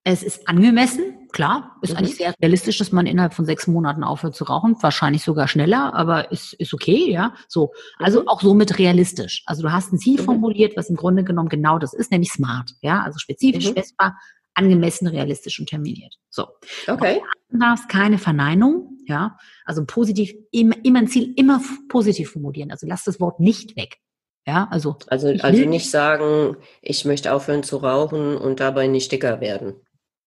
es 0.05 0.25
ist 0.25 0.49
angemessen, 0.49 1.29
klar, 1.33 1.77
ist 1.81 1.93
mhm. 1.93 1.99
eigentlich 1.99 2.17
sehr 2.17 2.35
realistisch, 2.43 2.79
dass 2.79 2.91
man 2.91 3.07
innerhalb 3.07 3.35
von 3.35 3.45
sechs 3.45 3.69
Monaten 3.69 4.03
aufhört 4.03 4.35
zu 4.35 4.45
rauchen, 4.45 4.77
wahrscheinlich 4.81 5.23
sogar 5.23 5.47
schneller, 5.47 5.95
aber 5.95 6.33
ist, 6.33 6.55
ist 6.55 6.75
okay, 6.75 7.11
ja. 7.11 7.35
So, 7.49 7.73
also 7.99 8.23
mhm. 8.23 8.29
auch 8.29 8.41
somit 8.41 8.79
realistisch. 8.79 9.43
Also 9.47 9.63
du 9.63 9.73
hast 9.73 9.93
ein 9.93 9.99
Ziel 9.99 10.21
mhm. 10.21 10.25
formuliert, 10.25 10.77
was 10.77 10.91
im 10.91 10.97
Grunde 10.97 11.23
genommen 11.25 11.49
genau 11.49 11.79
das 11.79 11.95
ist, 11.95 12.11
nämlich 12.11 12.31
smart, 12.33 12.73
ja, 12.81 13.03
also 13.03 13.19
spezifisch, 13.19 13.69
mhm. 13.69 13.75
messbar, 13.75 14.17
angemessen, 14.55 15.07
realistisch 15.07 15.59
und 15.61 15.69
terminiert. 15.69 16.19
So. 16.31 16.47
Okay. 16.87 17.21
Du 17.51 17.59
darfst 17.59 17.89
keine 17.89 18.19
Verneinung, 18.19 18.99
ja. 19.07 19.37
Also 19.65 19.85
positiv, 19.87 20.35
immer, 20.51 20.77
immer 20.85 21.01
ein 21.01 21.09
Ziel 21.09 21.33
immer 21.37 21.61
positiv 21.89 22.31
formulieren. 22.31 22.71
Also 22.71 22.87
lass 22.87 23.05
das 23.05 23.21
Wort 23.21 23.41
nicht 23.41 23.77
weg. 23.77 23.99
Ja, 24.47 24.69
also. 24.71 24.97
Also, 25.07 25.29
also 25.29 25.65
nicht 25.65 25.91
sagen, 25.91 26.57
ich 26.81 27.05
möchte 27.05 27.33
aufhören 27.33 27.63
zu 27.63 27.77
rauchen 27.77 28.37
und 28.37 28.61
dabei 28.61 28.89
nicht 28.89 29.13
dicker 29.13 29.41
werden. 29.41 29.75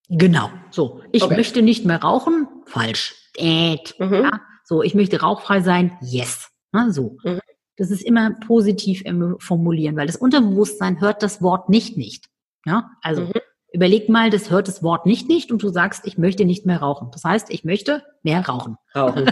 Genau. 0.09 0.49
So. 0.71 1.01
Ich 1.11 1.23
okay. 1.23 1.35
möchte 1.35 1.61
nicht 1.61 1.85
mehr 1.85 2.01
rauchen. 2.01 2.47
Falsch. 2.65 3.15
Äh, 3.35 3.77
mhm. 3.99 4.13
ja. 4.13 4.41
So, 4.63 4.83
ich 4.83 4.95
möchte 4.95 5.19
rauchfrei 5.19 5.61
sein. 5.61 5.97
Yes. 6.01 6.49
Na, 6.71 6.91
so. 6.91 7.17
Mhm. 7.23 7.39
Das 7.77 7.91
ist 7.91 8.01
immer 8.03 8.31
positiv 8.47 9.03
formulieren, 9.39 9.97
weil 9.97 10.07
das 10.07 10.15
Unterbewusstsein 10.15 11.01
hört 11.01 11.21
das 11.23 11.41
Wort 11.41 11.69
nicht 11.69 11.97
nicht. 11.97 12.29
Ja, 12.65 12.91
also 13.01 13.23
mhm. 13.23 13.33
Überleg 13.75 14.07
mal, 14.07 14.29
das 14.29 14.49
hört 14.49 14.69
das 14.69 14.83
Wort 14.83 15.05
nicht 15.05 15.27
nicht 15.27 15.51
und 15.51 15.61
du 15.61 15.67
sagst, 15.67 16.07
ich 16.07 16.17
möchte 16.17 16.45
nicht 16.45 16.65
mehr 16.65 16.79
rauchen. 16.79 17.09
Das 17.11 17.25
heißt, 17.25 17.49
ich 17.49 17.65
möchte 17.65 18.03
mehr 18.23 18.39
rauchen. 18.47 18.77
Rauchen. 18.95 19.29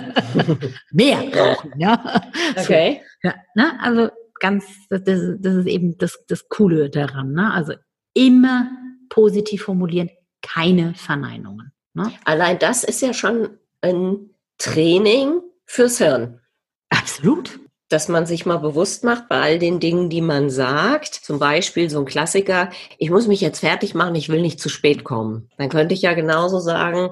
mehr 0.92 1.20
rauchen, 1.34 1.72
ja. 1.78 2.22
Okay. 2.58 3.02
So, 3.22 3.30
ja, 3.30 3.36
ne? 3.56 3.72
Also 3.82 4.10
ganz, 4.42 4.66
das, 4.90 5.02
das 5.06 5.56
ist 5.56 5.68
eben 5.68 5.98
das, 5.98 6.26
das 6.28 6.50
Coole 6.50 6.90
daran. 6.90 7.32
Ne? 7.32 7.54
Also 7.54 7.74
immer 8.14 8.70
positiv 9.08 9.64
formulieren, 9.64 10.10
keine 10.42 10.94
Verneinungen. 10.94 11.72
Ne? 11.94 12.12
Allein 12.26 12.60
das 12.60 12.84
ist 12.84 13.02
ja 13.02 13.14
schon 13.14 13.58
ein 13.80 14.30
Training 14.58 15.40
fürs 15.66 16.00
Hirn. 16.00 16.42
Absolut 16.90 17.62
dass 17.94 18.08
man 18.08 18.26
sich 18.26 18.46
mal 18.46 18.58
bewusst 18.58 19.04
macht 19.04 19.30
bei 19.30 19.40
all 19.40 19.60
den 19.60 19.80
Dingen, 19.80 20.10
die 20.10 20.22
man 20.22 20.50
sagt. 20.50 21.14
Zum 21.14 21.40
Beispiel 21.40 21.90
so 21.90 22.00
ein 22.00 22.06
Klassiker, 22.06 22.72
ich 22.98 23.12
muss 23.12 23.28
mich 23.28 23.40
jetzt 23.40 23.60
fertig 23.60 23.94
machen, 23.94 24.16
ich 24.16 24.30
will 24.30 24.42
nicht 24.42 24.60
zu 24.60 24.68
spät 24.68 25.04
kommen. 25.04 25.50
Dann 25.58 25.70
könnte 25.70 25.94
ich 25.94 26.02
ja 26.02 26.14
genauso 26.14 26.60
sagen, 26.60 27.12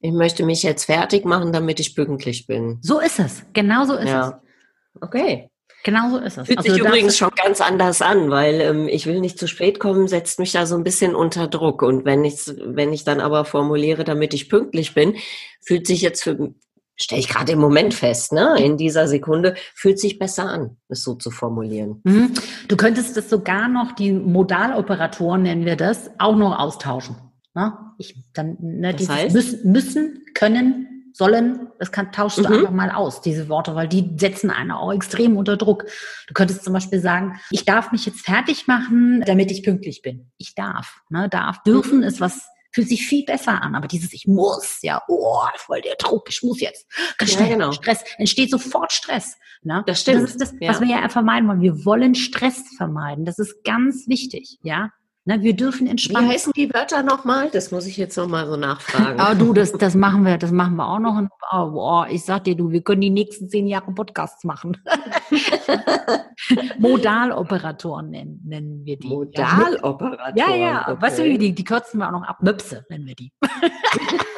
ich 0.00 0.12
möchte 0.12 0.44
mich 0.44 0.62
jetzt 0.62 0.84
fertig 0.84 1.24
machen, 1.24 1.52
damit 1.52 1.80
ich 1.80 1.96
pünktlich 1.96 2.46
bin. 2.46 2.78
So 2.82 3.00
ist 3.00 3.18
es. 3.18 3.42
Genau 3.54 3.84
so 3.84 3.94
ist 3.94 4.08
ja. 4.08 4.28
es. 4.28 5.02
Okay. 5.02 5.50
Genau 5.84 6.10
so 6.10 6.18
ist 6.18 6.36
es. 6.36 6.46
Fühlt 6.46 6.58
also 6.58 6.72
sich 6.72 6.82
übrigens 6.82 7.16
schon 7.16 7.30
ganz 7.42 7.60
anders 7.60 8.02
an, 8.02 8.30
weil 8.30 8.60
ähm, 8.60 8.88
ich 8.88 9.06
will 9.06 9.20
nicht 9.20 9.38
zu 9.38 9.46
spät 9.46 9.80
kommen, 9.80 10.08
setzt 10.08 10.38
mich 10.38 10.52
da 10.52 10.66
so 10.66 10.76
ein 10.76 10.84
bisschen 10.84 11.14
unter 11.14 11.48
Druck. 11.48 11.82
Und 11.82 12.04
wenn 12.04 12.24
ich, 12.24 12.42
wenn 12.64 12.92
ich 12.92 13.04
dann 13.04 13.20
aber 13.20 13.44
formuliere, 13.44 14.04
damit 14.04 14.34
ich 14.34 14.50
pünktlich 14.50 14.92
bin, 14.94 15.16
fühlt 15.62 15.86
sich 15.86 16.02
jetzt 16.02 16.22
für, 16.22 16.52
stelle 17.00 17.20
ich 17.20 17.28
gerade 17.28 17.52
im 17.52 17.60
Moment 17.60 17.94
fest, 17.94 18.32
ne? 18.32 18.56
In 18.58 18.76
dieser 18.76 19.06
Sekunde 19.08 19.54
fühlt 19.74 19.98
sich 19.98 20.18
besser 20.18 20.44
an, 20.48 20.76
es 20.88 21.02
so 21.02 21.14
zu 21.14 21.30
formulieren. 21.30 22.00
Mhm. 22.04 22.34
Du 22.66 22.76
könntest 22.76 23.16
das 23.16 23.30
sogar 23.30 23.68
noch, 23.68 23.92
die 23.92 24.12
Modaloperatoren 24.12 25.42
nennen 25.42 25.64
wir 25.64 25.76
das, 25.76 26.10
auch 26.18 26.36
noch 26.36 26.58
austauschen. 26.58 27.16
Ne? 27.54 27.72
Ich, 27.98 28.14
dann, 28.34 28.56
ne, 28.60 28.94
Das 28.94 29.08
heißt? 29.08 29.34
müssen, 29.34 29.72
müssen, 29.72 30.24
können, 30.34 30.86
sollen, 31.12 31.68
das 31.80 31.90
kann, 31.90 32.12
tauschst 32.12 32.38
du 32.38 32.48
Mhm. 32.48 32.54
einfach 32.58 32.70
mal 32.70 32.90
aus, 32.90 33.20
diese 33.20 33.48
Worte, 33.48 33.74
weil 33.74 33.88
die 33.88 34.14
setzen 34.16 34.50
einen 34.50 34.70
auch 34.70 34.92
extrem 34.92 35.36
unter 35.36 35.56
Druck. 35.56 35.84
Du 36.28 36.34
könntest 36.34 36.62
zum 36.64 36.72
Beispiel 36.72 37.00
sagen, 37.00 37.40
ich 37.50 37.64
darf 37.64 37.90
mich 37.90 38.06
jetzt 38.06 38.20
fertig 38.20 38.66
machen, 38.68 39.24
damit 39.26 39.50
ich 39.50 39.62
pünktlich 39.64 40.02
bin. 40.02 40.30
Ich 40.36 40.54
darf. 40.54 41.00
Ne? 41.10 41.28
Darf, 41.28 41.62
dürfen 41.64 42.02
ist 42.04 42.20
was, 42.20 42.46
fühlt 42.78 42.88
sich 42.88 43.06
viel 43.08 43.24
besser 43.24 43.60
an. 43.60 43.74
Aber 43.74 43.88
dieses 43.88 44.12
Ich 44.12 44.28
muss, 44.28 44.78
ja, 44.82 45.02
oh, 45.08 45.40
voll 45.56 45.80
der 45.80 45.96
Druck, 45.96 46.28
ich 46.30 46.44
muss 46.44 46.60
jetzt. 46.60 46.86
Ganz 47.18 47.32
Ja, 47.32 47.38
schnell, 47.38 47.50
genau. 47.50 47.72
Stress, 47.72 48.04
entsteht 48.18 48.52
sofort 48.52 48.92
Stress. 48.92 49.36
Ne? 49.62 49.82
Das 49.86 50.02
stimmt, 50.02 50.22
Das 50.22 50.30
ist 50.30 50.40
das, 50.40 50.54
ja. 50.60 50.70
was 50.70 50.80
wir 50.80 50.86
ja 50.86 51.08
vermeiden 51.08 51.48
wollen. 51.48 51.60
Wir 51.60 51.84
wollen 51.84 52.14
Stress 52.14 52.62
vermeiden. 52.76 53.24
Das 53.24 53.40
ist 53.40 53.64
ganz 53.64 54.06
wichtig, 54.06 54.58
ja. 54.62 54.90
Ne? 55.28 55.42
Wir 55.42 55.54
dürfen 55.54 55.86
Wie 55.86 55.90
entspannen. 55.90 56.30
heißen 56.30 56.54
die 56.56 56.72
Wörter 56.72 57.02
nochmal? 57.02 57.50
Das 57.50 57.70
muss 57.70 57.86
ich 57.86 57.98
jetzt 57.98 58.16
nochmal 58.16 58.46
so 58.46 58.56
nachfragen. 58.56 59.20
Aber 59.20 59.34
du, 59.38 59.52
das, 59.52 59.72
das 59.72 59.94
machen 59.94 60.24
wir, 60.24 60.38
das 60.38 60.52
machen 60.52 60.76
wir 60.76 60.88
auch 60.88 60.98
noch. 60.98 61.18
Und, 61.18 61.28
oh, 61.52 61.70
boah, 61.70 62.06
ich 62.08 62.24
sag 62.24 62.44
dir, 62.44 62.56
du, 62.56 62.70
wir 62.70 62.80
können 62.80 63.02
die 63.02 63.10
nächsten 63.10 63.46
zehn 63.46 63.66
Jahre 63.66 63.92
Podcasts 63.92 64.44
machen. 64.44 64.78
Modaloperatoren 66.78 68.08
nennen, 68.08 68.40
nennen 68.42 68.86
wir 68.86 68.98
die. 68.98 69.06
Modaloperatoren. 69.06 70.34
Ja, 70.34 70.56
ja, 70.56 70.88
okay. 70.88 71.02
weißt 71.02 71.18
du, 71.18 71.24
wie 71.24 71.36
die, 71.36 71.54
die 71.54 71.64
kürzen 71.64 71.98
wir 71.98 72.06
auch 72.06 72.12
noch 72.12 72.22
ab. 72.22 72.38
Möpse 72.42 72.86
nennen 72.88 73.06
wir 73.06 73.14
die. 73.14 73.30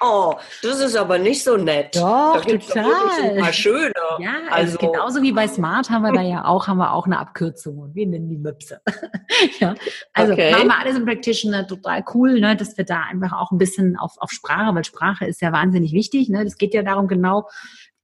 Oh, 0.00 0.34
das 0.62 0.80
ist 0.80 0.96
aber 0.96 1.18
nicht 1.18 1.42
so 1.42 1.56
nett. 1.56 1.96
Doch, 1.96 2.34
da 2.34 2.40
doch 2.40 2.44
total. 2.44 2.84
wirklich 2.84 3.30
ein 3.30 3.38
paar 3.42 3.52
schöne. 3.52 3.92
Ja, 4.18 4.34
also, 4.50 4.78
Also- 4.78 4.90
genauso 4.92 5.22
wie 5.22 5.32
bei 5.32 5.48
Smart 5.48 5.90
haben 5.90 6.02
wir 6.02 6.12
da 6.12 6.22
ja 6.22 6.44
auch, 6.44 6.66
haben 6.68 6.78
wir 6.78 6.92
auch 6.92 7.06
eine 7.06 7.18
Abkürzung 7.18 7.78
und 7.78 7.94
wir 7.94 8.06
nennen 8.06 8.28
die 8.28 8.38
Möpse. 8.38 8.80
ja. 9.60 9.74
Also 10.12 10.32
Okay. 10.32 10.50
machen 10.52 10.68
wir 10.68 10.78
alles 10.78 10.96
im 10.96 11.04
Practitioner 11.06 11.66
total 11.66 12.04
cool, 12.14 12.40
ne, 12.40 12.56
dass 12.56 12.76
wir 12.76 12.84
da 12.84 13.02
einfach 13.10 13.32
auch 13.32 13.50
ein 13.50 13.58
bisschen 13.58 13.96
auf, 13.96 14.12
auf 14.18 14.30
Sprache, 14.30 14.74
weil 14.74 14.84
Sprache 14.84 15.26
ist 15.26 15.40
ja 15.40 15.52
wahnsinnig 15.52 15.92
wichtig. 15.92 16.28
Ne? 16.28 16.44
Das 16.44 16.56
geht 16.56 16.74
ja 16.74 16.82
darum, 16.82 17.08
genau 17.08 17.48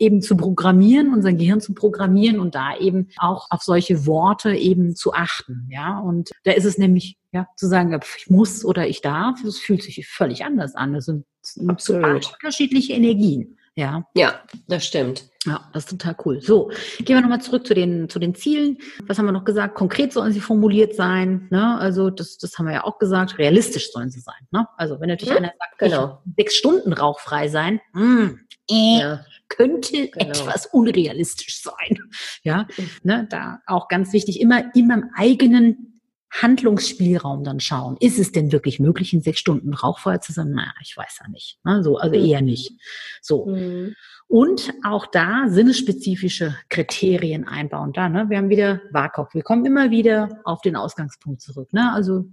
eben 0.00 0.22
zu 0.22 0.34
programmieren, 0.36 1.12
unser 1.12 1.32
Gehirn 1.34 1.60
zu 1.60 1.74
programmieren 1.74 2.40
und 2.40 2.54
da 2.54 2.74
eben 2.76 3.08
auch 3.18 3.48
auf 3.50 3.62
solche 3.62 4.06
Worte 4.06 4.54
eben 4.54 4.96
zu 4.96 5.12
achten. 5.12 5.68
Ja, 5.70 5.98
und 5.98 6.30
da 6.44 6.52
ist 6.52 6.64
es 6.64 6.78
nämlich, 6.78 7.18
ja, 7.32 7.46
zu 7.56 7.66
sagen, 7.68 7.98
ich 8.16 8.30
muss 8.30 8.64
oder 8.64 8.88
ich 8.88 9.02
darf, 9.02 9.40
das 9.44 9.58
fühlt 9.58 9.82
sich 9.82 10.08
völlig 10.08 10.44
anders 10.44 10.74
an. 10.74 10.94
Das 10.94 11.04
sind 11.04 11.26
Absolut. 11.68 12.24
zwei 12.24 12.34
unterschiedliche 12.34 12.92
Energien. 12.94 13.56
Ja. 13.76 14.04
Ja, 14.14 14.40
das 14.68 14.84
stimmt. 14.84 15.30
Ja, 15.46 15.70
das 15.72 15.84
ist 15.84 15.90
total 15.90 16.16
cool. 16.26 16.40
So, 16.42 16.70
gehen 16.98 17.16
wir 17.16 17.20
nochmal 17.22 17.40
zurück 17.40 17.66
zu 17.66 17.72
den, 17.72 18.10
zu 18.10 18.18
den 18.18 18.34
Zielen. 18.34 18.76
Was 19.06 19.18
haben 19.18 19.24
wir 19.24 19.32
noch 19.32 19.44
gesagt? 19.46 19.74
Konkret 19.74 20.12
sollen 20.12 20.32
sie 20.34 20.40
formuliert 20.40 20.94
sein. 20.94 21.46
Ne? 21.50 21.78
Also 21.78 22.10
das, 22.10 22.36
das 22.36 22.58
haben 22.58 22.66
wir 22.66 22.74
ja 22.74 22.84
auch 22.84 22.98
gesagt. 22.98 23.38
Realistisch 23.38 23.90
sollen 23.90 24.10
sie 24.10 24.20
sein. 24.20 24.34
Ne? 24.50 24.66
Also 24.76 25.00
wenn 25.00 25.08
natürlich 25.08 25.32
Mhm, 25.32 25.38
einer 25.44 25.52
sagt, 25.58 25.78
genau. 25.78 26.22
sechs 26.36 26.56
Stunden 26.56 26.92
rauchfrei 26.92 27.48
sein, 27.48 27.80
hm, 27.94 28.40
äh, 28.70 28.98
Ja. 29.00 29.24
könnte 29.48 30.08
Genau. 30.08 30.28
etwas 30.28 30.66
unrealistisch 30.66 31.62
sein. 31.62 31.98
Ja, 32.42 32.66
ne? 33.02 33.26
da 33.30 33.60
auch 33.66 33.88
ganz 33.88 34.12
wichtig, 34.12 34.40
immer, 34.40 34.74
immer 34.74 34.94
im 34.94 35.10
eigenen 35.16 35.89
Handlungsspielraum 36.30 37.44
dann 37.44 37.60
schauen. 37.60 37.96
Ist 38.00 38.18
es 38.18 38.32
denn 38.32 38.52
wirklich 38.52 38.78
möglich, 38.78 39.12
in 39.12 39.20
sechs 39.20 39.40
Stunden 39.40 39.74
rauchfrei 39.74 40.18
zu 40.18 40.32
sein? 40.32 40.52
Na, 40.54 40.72
ich 40.80 40.96
weiß 40.96 41.18
ja 41.22 41.28
nicht. 41.28 41.58
Ne? 41.64 41.82
So, 41.82 41.98
also 41.98 42.16
Mhm. 42.18 42.24
eher 42.24 42.40
nicht. 42.40 42.72
So. 43.20 43.46
Mhm. 43.46 43.94
Und 44.28 44.72
auch 44.84 45.06
da 45.06 45.46
sinnesspezifische 45.48 46.54
Kriterien 46.68 47.48
einbauen. 47.48 47.92
Da, 47.92 48.08
ne? 48.08 48.26
Wir 48.28 48.38
haben 48.38 48.48
wieder 48.48 48.80
WAKOK. 48.92 49.34
Wir 49.34 49.42
kommen 49.42 49.66
immer 49.66 49.90
wieder 49.90 50.40
auf 50.44 50.60
den 50.60 50.76
Ausgangspunkt 50.76 51.40
zurück. 51.40 51.72
Ne? 51.72 51.92
Also, 51.92 52.26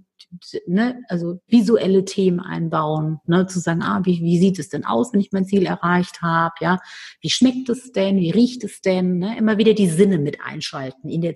ne? 0.68 1.02
also 1.08 1.40
visuelle 1.48 2.04
Themen 2.04 2.38
einbauen, 2.38 3.18
ne? 3.26 3.48
zu 3.48 3.58
sagen, 3.58 3.82
ah, 3.82 4.00
wie, 4.04 4.20
wie 4.22 4.38
sieht 4.38 4.60
es 4.60 4.68
denn 4.68 4.84
aus, 4.84 5.12
wenn 5.12 5.18
ich 5.18 5.32
mein 5.32 5.44
Ziel 5.44 5.66
erreicht 5.66 6.22
habe? 6.22 6.54
Ja? 6.60 6.78
Wie 7.20 7.30
schmeckt 7.30 7.68
es 7.68 7.90
denn? 7.90 8.18
Wie 8.18 8.30
riecht 8.30 8.62
es 8.62 8.80
denn? 8.80 9.18
Ne? 9.18 9.36
Immer 9.36 9.58
wieder 9.58 9.74
die 9.74 9.88
Sinne 9.88 10.18
mit 10.18 10.40
einschalten 10.40 11.08
in 11.08 11.20
der 11.20 11.34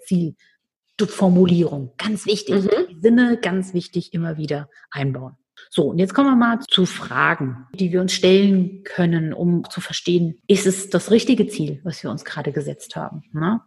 Zielformulierung. 1.07 1.93
Ganz 1.99 2.27
wichtig. 2.27 2.65
Mhm. 2.65 3.01
Sinne, 3.01 3.39
ganz 3.41 3.75
wichtig, 3.75 4.13
immer 4.13 4.37
wieder 4.37 4.69
einbauen. 4.91 5.37
So, 5.71 5.85
und 5.85 5.99
jetzt 5.99 6.15
kommen 6.15 6.31
wir 6.31 6.37
mal 6.37 6.61
zu 6.69 6.87
Fragen, 6.87 7.67
die 7.75 7.93
wir 7.93 8.01
uns 8.01 8.13
stellen 8.13 8.83
können, 8.85 9.33
um 9.33 9.65
zu 9.71 9.81
verstehen, 9.81 10.39
ist 10.47 10.67
es 10.67 10.91
das 10.91 11.11
richtige 11.11 11.47
Ziel, 11.47 11.81
was 11.85 12.03
wir 12.03 12.11
uns 12.11 12.25
gerade 12.25 12.53
gesetzt 12.53 12.97
haben. 12.97 13.23
Ne? 13.33 13.61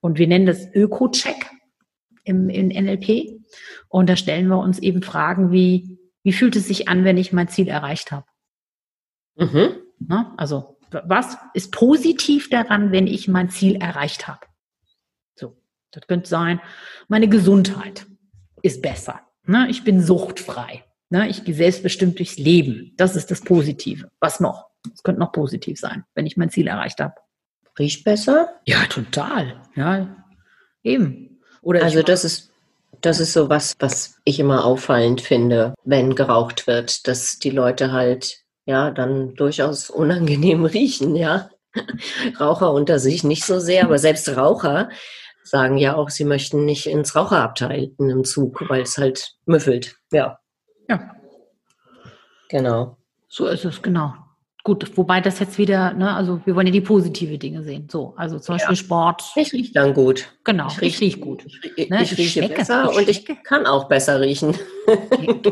Und 0.00 0.18
wir 0.18 0.26
nennen 0.26 0.46
das 0.46 0.66
Öko-Check 0.74 1.50
im, 2.24 2.48
in 2.48 2.68
NLP. 2.68 3.40
Und 3.88 4.08
da 4.08 4.16
stellen 4.16 4.48
wir 4.48 4.58
uns 4.58 4.78
eben 4.78 5.02
Fragen 5.02 5.52
wie, 5.52 5.98
wie 6.22 6.32
fühlt 6.32 6.56
es 6.56 6.68
sich 6.68 6.88
an, 6.88 7.04
wenn 7.04 7.16
ich 7.16 7.32
mein 7.32 7.48
Ziel 7.48 7.68
erreicht 7.68 8.12
habe? 8.12 8.26
Mhm. 9.36 9.76
Ne? 10.00 10.32
Also, 10.36 10.78
was 10.90 11.36
ist 11.54 11.72
positiv 11.72 12.50
daran, 12.50 12.92
wenn 12.92 13.06
ich 13.06 13.28
mein 13.28 13.50
Ziel 13.50 13.76
erreicht 13.76 14.28
habe? 14.28 14.40
Das 15.94 16.06
könnte 16.08 16.28
sein, 16.28 16.60
meine 17.08 17.28
Gesundheit 17.28 18.06
ist 18.62 18.82
besser. 18.82 19.20
Ne? 19.46 19.68
Ich 19.70 19.84
bin 19.84 20.02
suchtfrei. 20.02 20.84
Ne? 21.10 21.28
Ich 21.28 21.44
gehe 21.44 21.54
selbstbestimmt 21.54 22.18
durchs 22.18 22.36
Leben. 22.36 22.92
Das 22.96 23.14
ist 23.14 23.30
das 23.30 23.40
Positive. 23.40 24.10
Was 24.20 24.40
noch? 24.40 24.66
Es 24.92 25.02
könnte 25.02 25.20
noch 25.20 25.32
positiv 25.32 25.78
sein, 25.78 26.04
wenn 26.14 26.26
ich 26.26 26.36
mein 26.36 26.50
Ziel 26.50 26.66
erreicht 26.66 27.00
habe. 27.00 27.14
Riecht 27.78 28.04
besser? 28.04 28.48
Ja, 28.64 28.84
total. 28.88 29.62
Ja, 29.74 30.24
eben. 30.82 31.40
Oder 31.62 31.82
Also 31.82 32.02
das 32.02 32.24
ist, 32.24 32.50
das 33.00 33.20
ist 33.20 33.32
so 33.32 33.48
was, 33.48 33.74
was 33.78 34.16
ich 34.24 34.40
immer 34.40 34.64
auffallend 34.64 35.20
finde, 35.20 35.74
wenn 35.84 36.14
geraucht 36.14 36.66
wird, 36.66 37.08
dass 37.08 37.38
die 37.38 37.50
Leute 37.50 37.92
halt 37.92 38.44
ja 38.66 38.90
dann 38.90 39.34
durchaus 39.34 39.90
unangenehm 39.90 40.64
riechen, 40.64 41.16
ja. 41.16 41.50
Raucher 42.38 42.72
unter 42.72 43.00
sich 43.00 43.24
nicht 43.24 43.44
so 43.44 43.58
sehr, 43.58 43.84
aber 43.84 43.98
selbst 43.98 44.36
Raucher 44.36 44.90
sagen 45.44 45.76
ja 45.76 45.94
auch, 45.94 46.10
sie 46.10 46.24
möchten 46.24 46.64
nicht 46.64 46.86
ins 46.86 47.14
Raucherabteil 47.14 47.92
in 47.98 48.10
einem 48.10 48.24
Zug, 48.24 48.68
weil 48.68 48.82
es 48.82 48.98
halt 48.98 49.36
müffelt. 49.44 49.96
Ja, 50.10 50.38
ja, 50.88 51.14
genau. 52.48 52.96
so 53.28 53.46
ist 53.46 53.64
es, 53.64 53.80
genau. 53.82 54.14
Gut, 54.66 54.96
wobei 54.96 55.20
das 55.20 55.40
jetzt 55.40 55.58
wieder, 55.58 55.92
ne, 55.92 56.14
also 56.14 56.40
wir 56.46 56.56
wollen 56.56 56.66
ja 56.66 56.72
die 56.72 56.80
positive 56.80 57.36
Dinge 57.36 57.62
sehen. 57.62 57.86
So, 57.90 58.14
also 58.16 58.38
zum 58.38 58.54
Beispiel 58.54 58.76
Sport. 58.76 59.22
Ich 59.36 59.52
rieche 59.52 59.74
dann 59.74 59.92
gut. 59.92 60.32
Genau, 60.42 60.68
Ich 60.68 60.82
ich 60.82 61.00
riech 61.02 61.20
gut. 61.20 61.44
Ich, 61.76 61.90
Ne, 61.90 62.02
ich 62.02 62.12
ich 62.12 62.18
rieche 62.18 62.38
schmecke. 62.40 62.54
besser 62.54 62.88
Ich 62.90 62.96
und 62.96 63.08
ich 63.10 63.26
kann 63.44 63.66
auch 63.66 63.88
besser 63.88 64.22
riechen. 64.22 64.54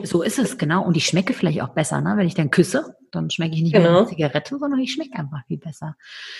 So 0.04 0.22
ist 0.22 0.38
es, 0.38 0.56
genau. 0.56 0.82
Und 0.84 0.96
ich 0.96 1.04
schmecke 1.06 1.34
vielleicht 1.34 1.60
auch 1.60 1.68
besser, 1.74 2.00
ne? 2.00 2.14
Wenn 2.16 2.26
ich 2.26 2.34
dann 2.34 2.50
küsse, 2.50 2.96
dann 3.10 3.28
schmecke 3.28 3.54
ich 3.54 3.60
nicht 3.62 3.72
mehr 3.74 3.82
Genau. 3.82 3.98
eine 3.98 4.06
Zigarette, 4.08 4.58
sondern 4.58 4.80
ich 4.80 4.94
schmecke 4.94 5.18
einfach 5.18 5.44
viel 5.46 5.58
besser. 5.58 5.94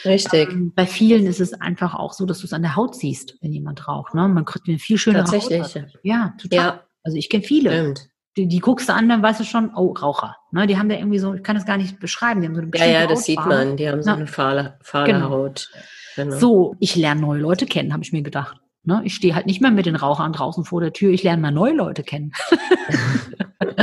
Richtig. 0.06 0.48
Ähm, 0.50 0.72
Bei 0.74 0.86
vielen 0.86 1.26
ist 1.26 1.40
es 1.40 1.52
einfach 1.52 1.94
auch 1.94 2.14
so, 2.14 2.24
dass 2.24 2.38
du 2.38 2.46
es 2.46 2.54
an 2.54 2.62
der 2.62 2.74
Haut 2.76 2.94
siehst, 2.94 3.36
wenn 3.42 3.52
jemand 3.52 3.86
raucht. 3.86 4.14
Ne? 4.14 4.26
Man 4.28 4.46
kriegt 4.46 4.66
eine 4.66 4.78
viel 4.78 4.96
schönere 4.96 5.24
Tatsächlich. 5.24 5.60
Haut. 5.62 5.74
dadurch. 5.76 5.98
Ja, 6.04 6.34
total. 6.40 6.56
Ja, 6.58 6.80
Also 7.02 7.18
ich 7.18 7.28
kenne 7.28 7.42
viele. 7.44 7.70
stimmt. 7.70 8.08
Die, 8.36 8.48
die 8.48 8.60
guckst 8.60 8.88
du 8.88 8.94
an, 8.94 9.08
dann 9.10 9.22
weißt 9.22 9.40
du 9.40 9.44
schon, 9.44 9.74
oh, 9.74 9.92
Raucher. 9.92 10.36
Ne? 10.52 10.66
Die 10.66 10.78
haben 10.78 10.88
da 10.88 10.94
irgendwie 10.96 11.18
so, 11.18 11.34
ich 11.34 11.42
kann 11.42 11.54
das 11.56 11.66
gar 11.66 11.76
nicht 11.76 12.00
beschreiben, 12.00 12.40
die 12.40 12.46
haben 12.48 12.54
so 12.54 12.62
eine 12.62 12.70
Ja, 12.76 13.00
ja, 13.00 13.06
das 13.06 13.24
sieht 13.24 13.38
Hautfarbe. 13.38 13.66
man. 13.66 13.76
Die 13.76 13.88
haben 13.88 14.02
so 14.02 14.10
eine 14.10 14.26
fahle, 14.26 14.78
fahle 14.82 15.12
Genau. 15.12 15.28
Haut. 15.30 15.70
Genau. 16.16 16.36
So, 16.38 16.74
ich 16.78 16.96
lerne 16.96 17.20
neue 17.20 17.40
Leute 17.40 17.66
kennen, 17.66 17.92
habe 17.92 18.02
ich 18.02 18.12
mir 18.12 18.22
gedacht. 18.22 18.56
Ne? 18.84 19.02
Ich 19.04 19.14
stehe 19.14 19.34
halt 19.34 19.46
nicht 19.46 19.60
mehr 19.60 19.70
mit 19.70 19.86
den 19.86 19.96
Rauchern 19.96 20.32
draußen 20.32 20.64
vor 20.64 20.80
der 20.80 20.92
Tür, 20.92 21.10
ich 21.10 21.22
lerne 21.22 21.42
mal 21.42 21.52
neue 21.52 21.74
Leute 21.74 22.02
kennen. 22.02 22.32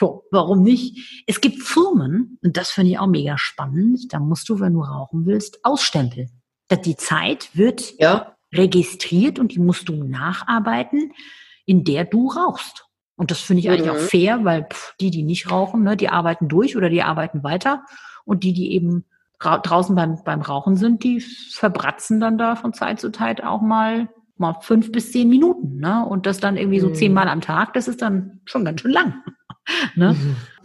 jo, 0.00 0.24
warum 0.30 0.62
nicht? 0.62 1.24
Es 1.26 1.40
gibt 1.40 1.62
Firmen, 1.62 2.38
und 2.42 2.56
das 2.56 2.70
finde 2.70 2.90
ich 2.92 2.98
auch 2.98 3.06
mega 3.06 3.38
spannend, 3.38 4.12
da 4.12 4.18
musst 4.18 4.48
du, 4.48 4.58
wenn 4.60 4.72
du 4.72 4.80
rauchen 4.80 5.26
willst, 5.26 5.64
ausstempeln. 5.64 6.30
Die 6.84 6.96
Zeit 6.96 7.50
wird 7.52 7.94
Ja, 8.00 8.34
registriert 8.52 9.38
und 9.38 9.54
die 9.54 9.60
musst 9.60 9.88
du 9.88 10.02
nacharbeiten, 10.02 11.12
in 11.66 11.84
der 11.84 12.04
du 12.04 12.28
rauchst. 12.28 12.84
Und 13.16 13.30
das 13.30 13.40
finde 13.40 13.60
ich 13.60 13.70
eigentlich 13.70 13.90
auch 13.90 13.94
Mhm. 13.94 14.08
fair, 14.08 14.44
weil 14.44 14.64
pff, 14.72 14.94
die, 15.00 15.10
die 15.10 15.22
nicht 15.22 15.50
rauchen, 15.50 15.82
ne, 15.82 15.96
die 15.96 16.08
arbeiten 16.08 16.48
durch 16.48 16.76
oder 16.76 16.90
die 16.90 17.02
arbeiten 17.02 17.42
weiter. 17.44 17.84
Und 18.24 18.42
die, 18.44 18.52
die 18.52 18.72
eben 18.72 19.04
ra 19.40 19.58
draußen 19.58 19.94
beim, 19.94 20.18
beim 20.24 20.40
Rauchen 20.40 20.76
sind, 20.76 21.04
die 21.04 21.20
verbratzen 21.20 22.18
dann 22.20 22.38
da 22.38 22.56
von 22.56 22.72
Zeit 22.72 22.98
zu 23.00 23.10
Zeit 23.12 23.42
auch 23.44 23.60
mal, 23.60 24.08
mal 24.36 24.56
fünf 24.62 24.90
bis 24.90 25.12
zehn 25.12 25.28
Minuten. 25.28 25.76
Ne? 25.76 26.04
Und 26.06 26.26
das 26.26 26.40
dann 26.40 26.56
irgendwie 26.56 26.80
so 26.80 26.88
Mhm. 26.88 26.94
zehnmal 26.94 27.28
am 27.28 27.40
Tag, 27.40 27.74
das 27.74 27.86
ist 27.88 28.02
dann 28.02 28.40
schon 28.46 28.64
ganz 28.64 28.80
schön 28.80 28.90
lang. 28.92 29.22
ne? 29.94 30.16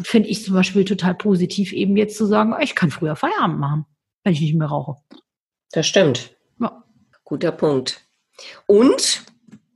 Finde 0.01 0.29
ich 0.29 0.44
zum 0.44 0.56
Beispiel 0.56 0.86
total 0.86 1.13
positiv, 1.15 1.72
eben 1.74 1.96
jetzt 1.98 2.18
zu 2.18 2.25
sagen, 2.25 2.56
ich 2.62 2.75
kann 2.75 2.89
früher 2.89 3.15
Feierabend 3.15 3.60
machen, 3.60 3.86
wenn 4.24 4.34
ich 4.34 4.41
nicht 4.41 4.56
mehr 4.56 4.68
rauche. 4.68 4.96
das 5.72 5.86
stimmt. 5.86 6.36
Ja. 6.60 6.84
Guter 7.24 7.51
Punkt. 7.51 8.01
Und 8.65 9.24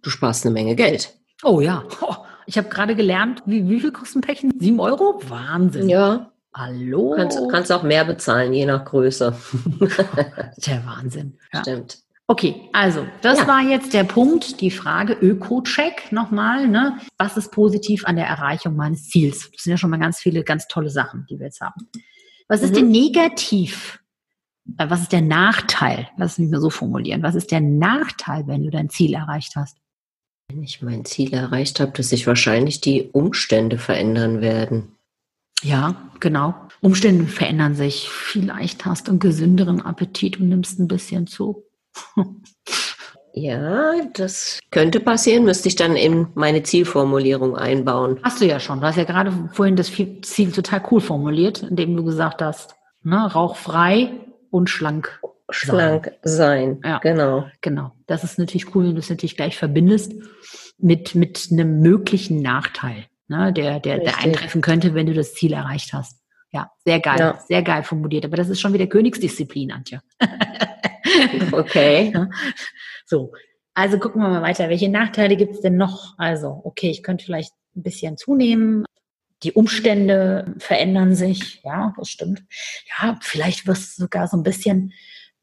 du 0.01 0.09
sparst 0.09 0.45
eine 0.45 0.53
Menge 0.53 0.75
Geld. 0.75 1.13
Oh 1.43 1.59
ja. 1.61 1.83
Oh, 2.01 2.15
ich 2.45 2.57
habe 2.57 2.69
gerade 2.69 2.95
gelernt, 2.95 3.43
wie, 3.45 3.67
wie 3.69 3.79
viel 3.79 3.91
kosten 3.91 4.21
Päckchen? 4.21 4.53
Sieben 4.59 4.79
Euro? 4.79 5.21
Wahnsinn. 5.27 5.89
Ja, 5.89 6.33
Hallo. 6.55 7.15
Kannst, 7.15 7.39
kannst 7.49 7.71
auch 7.71 7.81
mehr 7.81 8.05
bezahlen, 8.05 8.53
je 8.53 8.65
nach 8.65 8.85
Größe. 8.85 9.35
der 10.67 10.85
Wahnsinn. 10.85 11.37
Ja. 11.51 11.61
Stimmt. 11.61 11.97
Okay, 12.27 12.69
also 12.71 13.05
das 13.21 13.39
ja. 13.39 13.47
war 13.47 13.61
jetzt 13.61 13.93
der 13.93 14.03
Punkt, 14.03 14.61
die 14.61 14.71
Frage 14.71 15.13
Öko-Check 15.13 16.11
nochmal. 16.11 16.67
Ne? 16.67 16.97
Was 17.17 17.37
ist 17.37 17.51
positiv 17.51 18.05
an 18.05 18.15
der 18.15 18.27
Erreichung 18.27 18.75
meines 18.75 19.09
Ziels? 19.09 19.51
Das 19.51 19.63
sind 19.63 19.71
ja 19.71 19.77
schon 19.77 19.89
mal 19.89 19.99
ganz 19.99 20.19
viele, 20.19 20.43
ganz 20.43 20.67
tolle 20.67 20.89
Sachen, 20.89 21.25
die 21.29 21.39
wir 21.39 21.47
jetzt 21.47 21.59
haben. 21.59 21.89
Was 22.47 22.61
ist 22.61 22.71
mhm. 22.71 22.75
denn 22.75 22.91
negativ? 22.91 23.99
Äh, 24.77 24.89
was 24.89 25.01
ist 25.01 25.11
der 25.11 25.21
Nachteil? 25.21 26.07
Lass 26.17 26.37
mich 26.37 26.49
mal 26.49 26.61
so 26.61 26.69
formulieren. 26.69 27.23
Was 27.23 27.35
ist 27.35 27.51
der 27.51 27.61
Nachteil, 27.61 28.47
wenn 28.47 28.63
du 28.63 28.69
dein 28.69 28.89
Ziel 28.89 29.15
erreicht 29.15 29.55
hast? 29.55 29.77
Wenn 30.47 30.63
ich 30.63 30.81
mein 30.81 31.05
Ziel 31.05 31.33
erreicht 31.33 31.79
habe, 31.79 31.91
dass 31.93 32.09
sich 32.09 32.27
wahrscheinlich 32.27 32.81
die 32.81 33.09
Umstände 33.11 33.77
verändern 33.77 34.41
werden. 34.41 34.95
Ja, 35.63 36.09
genau. 36.19 36.53
Umstände 36.81 37.25
verändern 37.25 37.75
sich. 37.75 38.09
Vielleicht 38.09 38.85
hast 38.85 39.07
du 39.07 39.11
einen 39.11 39.19
gesünderen 39.19 39.81
Appetit 39.81 40.39
und 40.39 40.49
nimmst 40.49 40.79
ein 40.79 40.87
bisschen 40.87 41.27
zu. 41.27 41.63
Ja, 43.35 43.93
das 44.13 44.59
könnte 44.69 44.99
passieren, 44.99 45.43
müsste 45.43 45.67
ich 45.67 45.75
dann 45.75 45.95
in 45.95 46.27
meine 46.35 46.61
Zielformulierung 46.61 47.57
einbauen. 47.57 48.19
Hast 48.21 48.41
du 48.41 48.45
ja 48.45 48.59
schon. 48.59 48.79
Du 48.79 48.85
hast 48.85 48.95
ja 48.95 49.05
gerade 49.05 49.49
vorhin 49.53 49.75
das 49.75 49.91
Ziel 49.91 50.51
total 50.51 50.83
cool 50.91 51.01
formuliert, 51.01 51.63
indem 51.63 51.97
du 51.97 52.03
gesagt 52.03 52.43
hast, 52.43 52.75
ne, 53.01 53.25
rauchfrei 53.25 54.11
und 54.51 54.69
schlank. 54.69 55.19
Schlank 55.53 56.11
sein. 56.23 56.79
Ja, 56.83 56.99
genau. 56.99 57.47
Genau. 57.61 57.91
Das 58.07 58.23
ist 58.23 58.39
natürlich 58.39 58.75
cool, 58.75 58.85
wenn 58.85 58.95
du 58.95 58.99
es 58.99 59.09
natürlich 59.09 59.35
gleich 59.35 59.57
verbindest 59.57 60.13
mit, 60.77 61.15
mit 61.15 61.49
einem 61.51 61.79
möglichen 61.79 62.41
Nachteil, 62.41 63.05
ne, 63.27 63.53
der, 63.53 63.79
der, 63.79 63.99
der 63.99 64.19
eintreffen 64.19 64.61
könnte, 64.61 64.93
wenn 64.93 65.05
du 65.05 65.13
das 65.13 65.33
Ziel 65.33 65.53
erreicht 65.53 65.93
hast. 65.93 66.19
Ja, 66.51 66.71
sehr 66.85 66.99
geil, 66.99 67.19
ja. 67.19 67.39
sehr 67.47 67.63
geil 67.63 67.83
formuliert. 67.83 68.25
Aber 68.25 68.37
das 68.37 68.49
ist 68.49 68.61
schon 68.61 68.73
wieder 68.73 68.87
Königsdisziplin, 68.87 69.71
Antje. 69.71 70.01
okay. 71.51 72.13
So, 73.05 73.33
also 73.73 73.99
gucken 73.99 74.21
wir 74.21 74.29
mal 74.29 74.41
weiter. 74.41 74.69
Welche 74.69 74.89
Nachteile 74.89 75.35
gibt 75.35 75.55
es 75.55 75.61
denn 75.61 75.77
noch? 75.77 76.13
Also, 76.17 76.61
okay, 76.63 76.89
ich 76.89 77.03
könnte 77.03 77.25
vielleicht 77.25 77.53
ein 77.75 77.83
bisschen 77.83 78.17
zunehmen. 78.17 78.85
Die 79.43 79.53
Umstände 79.53 80.53
verändern 80.59 81.15
sich. 81.15 81.61
Ja, 81.63 81.93
das 81.97 82.09
stimmt. 82.09 82.43
Ja, 82.89 83.17
vielleicht 83.21 83.67
wirst 83.67 83.97
du 83.97 84.03
sogar 84.03 84.27
so 84.27 84.37
ein 84.37 84.43
bisschen, 84.43 84.93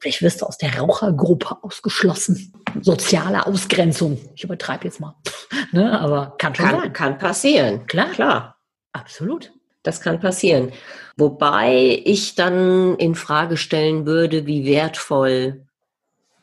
vielleicht 0.00 0.22
wirst 0.22 0.42
du 0.42 0.46
aus 0.46 0.58
der 0.58 0.78
Rauchergruppe 0.78 1.58
ausgeschlossen. 1.62 2.52
Soziale 2.80 3.46
Ausgrenzung. 3.46 4.18
Ich 4.34 4.44
übertreibe 4.44 4.84
jetzt 4.84 5.00
mal. 5.00 5.14
ne, 5.72 6.00
aber 6.00 6.34
kann 6.38 6.54
schon 6.54 6.66
kann, 6.66 6.80
sein. 6.80 6.92
Kann 6.92 7.18
passieren. 7.18 7.86
Klar. 7.86 8.10
Klar. 8.10 8.56
Absolut. 8.92 9.52
Das 9.82 10.00
kann 10.00 10.20
passieren. 10.20 10.72
Wobei 11.16 12.02
ich 12.04 12.34
dann 12.34 12.96
in 12.96 13.14
Frage 13.14 13.56
stellen 13.56 14.04
würde, 14.06 14.46
wie 14.46 14.66
wertvoll 14.66 15.66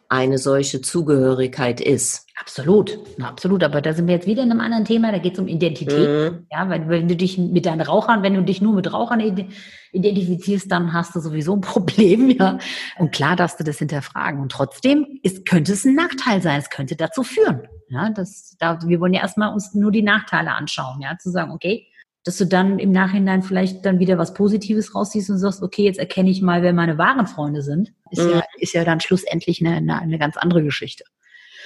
eine 0.09 0.37
solche 0.37 0.81
Zugehörigkeit 0.81 1.81
ist. 1.81 2.27
Absolut, 2.39 2.99
absolut. 3.21 3.63
Aber 3.63 3.81
da 3.81 3.93
sind 3.93 4.07
wir 4.07 4.15
jetzt 4.15 4.27
wieder 4.27 4.43
in 4.43 4.51
einem 4.51 4.61
anderen 4.61 4.85
Thema. 4.85 5.11
Da 5.11 5.17
geht 5.17 5.33
es 5.33 5.39
um 5.39 5.47
Identität. 5.47 6.33
Mhm. 6.33 6.45
Ja, 6.51 6.69
weil 6.69 6.87
wenn 6.87 7.07
du 7.07 7.15
dich 7.15 7.37
mit 7.37 7.65
deinen 7.65 7.81
Rauchern, 7.81 8.23
wenn 8.23 8.35
du 8.35 8.43
dich 8.43 8.61
nur 8.61 8.73
mit 8.73 8.93
Rauchern 8.93 9.19
identifizierst, 9.91 10.71
dann 10.71 10.93
hast 10.93 11.15
du 11.15 11.19
sowieso 11.19 11.55
ein 11.55 11.61
Problem. 11.61 12.29
Ja, 12.29 12.59
und 12.99 13.11
klar 13.11 13.35
darfst 13.35 13.59
du 13.59 13.63
das 13.63 13.79
hinterfragen. 13.79 14.39
Und 14.39 14.51
trotzdem 14.51 15.19
ist, 15.23 15.45
könnte 15.47 15.73
es 15.73 15.83
ein 15.83 15.95
Nachteil 15.95 16.41
sein. 16.41 16.59
Es 16.59 16.69
könnte 16.69 16.95
dazu 16.95 17.23
führen. 17.23 17.67
Ja, 17.89 18.09
das, 18.09 18.55
da, 18.59 18.79
wir 18.85 18.99
wollen 18.99 19.13
ja 19.13 19.21
erstmal 19.21 19.51
uns 19.51 19.73
nur 19.73 19.91
die 19.91 20.03
Nachteile 20.03 20.51
anschauen. 20.51 21.01
Ja, 21.01 21.17
zu 21.17 21.31
sagen, 21.31 21.51
okay, 21.51 21.86
dass 22.27 22.37
du 22.37 22.45
dann 22.45 22.77
im 22.77 22.91
Nachhinein 22.91 23.41
vielleicht 23.41 23.85
dann 23.85 23.99
wieder 23.99 24.17
was 24.17 24.33
Positives 24.33 24.93
rausziehst 24.93 25.29
und 25.29 25.37
sagst, 25.37 25.63
okay, 25.63 25.83
jetzt 25.83 25.99
erkenne 25.99 26.29
ich 26.29 26.41
mal, 26.41 26.61
wer 26.61 26.73
meine 26.73 26.97
wahren 26.97 27.25
Freunde 27.25 27.61
sind, 27.61 27.93
ist, 28.11 28.21
mhm. 28.21 28.31
ja, 28.31 28.43
ist 28.57 28.73
ja 28.73 28.83
dann 28.83 28.99
schlussendlich 28.99 29.65
eine, 29.65 29.77
eine, 29.77 29.99
eine 29.99 30.19
ganz 30.19 30.35
andere 30.35 30.63
Geschichte. 30.63 31.05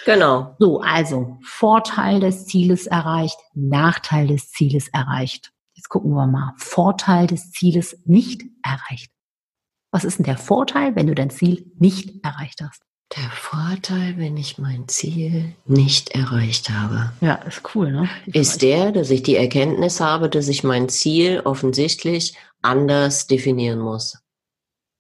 Genau. 0.06 0.56
So, 0.60 0.82
also 0.82 1.38
Vorteil 1.44 2.20
des 2.20 2.46
Zieles 2.46 2.88
erreicht, 2.88 3.38
Nachteil 3.54 4.28
des 4.28 4.52
Zieles 4.52 4.88
erreicht. 4.90 5.52
Jetzt 5.74 5.90
gucken 5.90 6.12
wir 6.12 6.28
mal. 6.28 6.54
Vorteil 6.58 7.28
des 7.28 7.52
Zieles 7.52 8.00
nicht 8.06 8.44
erreicht. 8.64 9.12
Was 9.92 10.04
ist 10.04 10.20
denn 10.20 10.26
der 10.26 10.38
Vorteil, 10.38 10.96
wenn 10.96 11.08
du 11.08 11.16
dein 11.16 11.30
Ziel 11.30 11.72
nicht 11.78 12.24
erreicht 12.24 12.62
hast? 12.62 12.84
Der 13.18 13.30
Vorteil, 13.32 14.14
wenn 14.18 14.38
ich 14.38 14.58
mein 14.58 14.88
Ziel 14.88 15.54
nicht 15.66 16.12
erreicht 16.12 16.70
habe. 16.70 17.12
Ja, 17.20 17.36
ist 17.36 17.62
cool, 17.76 17.92
ne? 17.92 18.10
ist 18.26 18.62
der, 18.62 18.94
dass 18.94 19.10
ich 19.10 19.22
die 19.22 19.36
Erkenntnis 19.36 20.00
habe, 20.00 20.30
dass 20.30 20.48
ich 20.48 20.64
mein 20.64 20.88
Ziel 20.88 21.42
offensichtlich 21.44 22.38
anders 22.62 23.28
definieren 23.28 23.80
muss. 23.80 24.18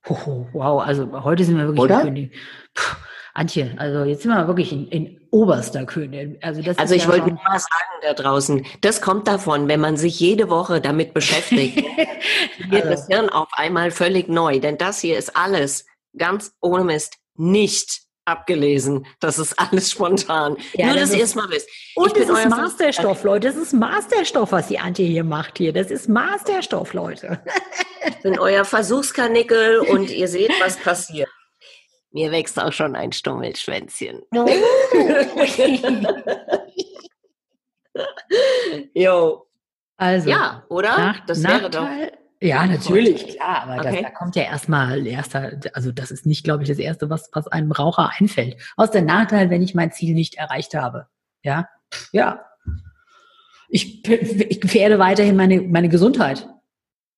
Oh, 0.10 0.46
wow, 0.52 0.82
also 0.82 1.24
heute 1.24 1.46
sind 1.46 1.58
wir 1.58 1.68
wirklich 1.68 1.84
Oder? 1.84 2.02
König. 2.02 2.34
Puh, 2.74 2.96
Antje, 3.34 3.74
also 3.78 4.04
jetzt 4.04 4.24
sind 4.24 4.32
wir 4.32 4.46
wirklich 4.46 4.74
in, 4.74 4.88
in 4.90 5.22
oberster 5.32 5.86
König. 5.86 6.38
Also, 6.44 6.62
das 6.62 6.78
also 6.78 6.96
ich 6.96 7.04
ja 7.04 7.10
wollte 7.10 7.28
nur 7.30 7.42
mal 7.44 7.60
sagen 7.60 8.02
da 8.02 8.14
draußen, 8.14 8.66
das 8.82 9.02
kommt 9.02 9.28
davon, 9.28 9.70
wenn 9.70 9.80
man 9.80 9.96
sich 9.96 10.20
jede 10.20 10.50
Woche 10.50 10.82
damit 10.82 11.14
beschäftigt, 11.14 11.78
wird 12.70 12.86
also. 12.86 12.90
das 12.90 13.08
Hirn 13.08 13.30
auf 13.30 13.48
einmal 13.54 13.92
völlig 13.92 14.28
neu. 14.28 14.60
Denn 14.60 14.78
das 14.78 15.00
hier 15.00 15.18
ist 15.18 15.38
alles 15.38 15.86
ganz 16.18 16.54
ohne 16.60 16.84
Mist 16.84 17.18
nicht 17.36 18.02
abgelesen. 18.26 19.06
Das 19.20 19.40
ist 19.40 19.58
alles 19.60 19.92
spontan. 19.92 20.58
Ja, 20.74 20.88
Nur, 20.88 20.96
das 20.96 21.10
dass 21.10 21.18
ihr 21.18 21.24
es 21.24 21.36
mal 21.36 21.50
wisst. 21.50 21.70
Und 21.96 22.16
es 22.18 22.30
ist 22.30 22.50
Masterstoff, 22.50 23.24
Leute. 23.24 23.48
Das 23.48 23.56
ist 23.56 23.74
Masterstoff, 23.74 24.52
was 24.52 24.68
die 24.68 24.80
Antje 24.80 25.06
hier 25.06 25.24
macht 25.24 25.58
hier. 25.58 25.74
Das 25.74 25.92
ist 25.92 26.08
Masterstoff, 26.10 26.94
Leute. 26.94 27.44
Ich 28.04 28.24
bin 28.24 28.40
euer 28.40 28.66
Versuchskanickel 28.66 29.78
und 29.80 30.10
ihr 30.10 30.28
seht, 30.28 30.52
was 30.60 30.78
passiert. 30.78 31.30
Mir 32.12 32.32
wächst 32.32 32.60
auch 32.60 32.74
schon 32.74 32.96
ein 32.96 33.12
Stummelschwänzchen. 33.12 34.24
Oh. 37.94 38.80
jo. 38.94 39.46
Also, 39.98 40.30
ja, 40.30 40.66
oder? 40.70 40.98
Nach, 40.98 41.26
das 41.26 41.44
wäre 41.44 41.70
doch. 41.70 41.88
Ja, 42.44 42.66
natürlich, 42.66 43.38
klar, 43.38 43.64
aber 43.64 43.76
okay. 43.76 44.02
das, 44.02 44.02
da 44.02 44.10
kommt 44.10 44.36
ja 44.36 44.44
erstmal 44.44 45.06
erster, 45.06 45.60
also 45.74 45.92
das 45.92 46.10
ist 46.10 46.26
nicht, 46.26 46.44
glaube 46.44 46.64
ich, 46.64 46.70
das 46.70 46.80
Erste, 46.80 47.12
was, 47.12 47.30
was 47.34 47.48
einem 47.48 47.72
Raucher 47.72 48.10
einfällt. 48.18 48.58
Aus 48.78 48.90
der 48.90 49.04
Nachteil, 49.04 49.52
wenn 49.52 49.62
ich 49.62 49.76
mein 49.76 49.92
Ziel 49.92 50.16
nicht 50.16 50.36
erreicht 50.36 50.74
habe. 50.74 51.06
Ja, 51.44 51.70
ja. 52.12 52.44
Ich, 53.70 54.04
ich 54.10 54.60
gefährde 54.60 54.98
weiterhin 54.98 55.36
meine, 55.36 55.62
meine 55.62 55.88
Gesundheit. 55.88 56.48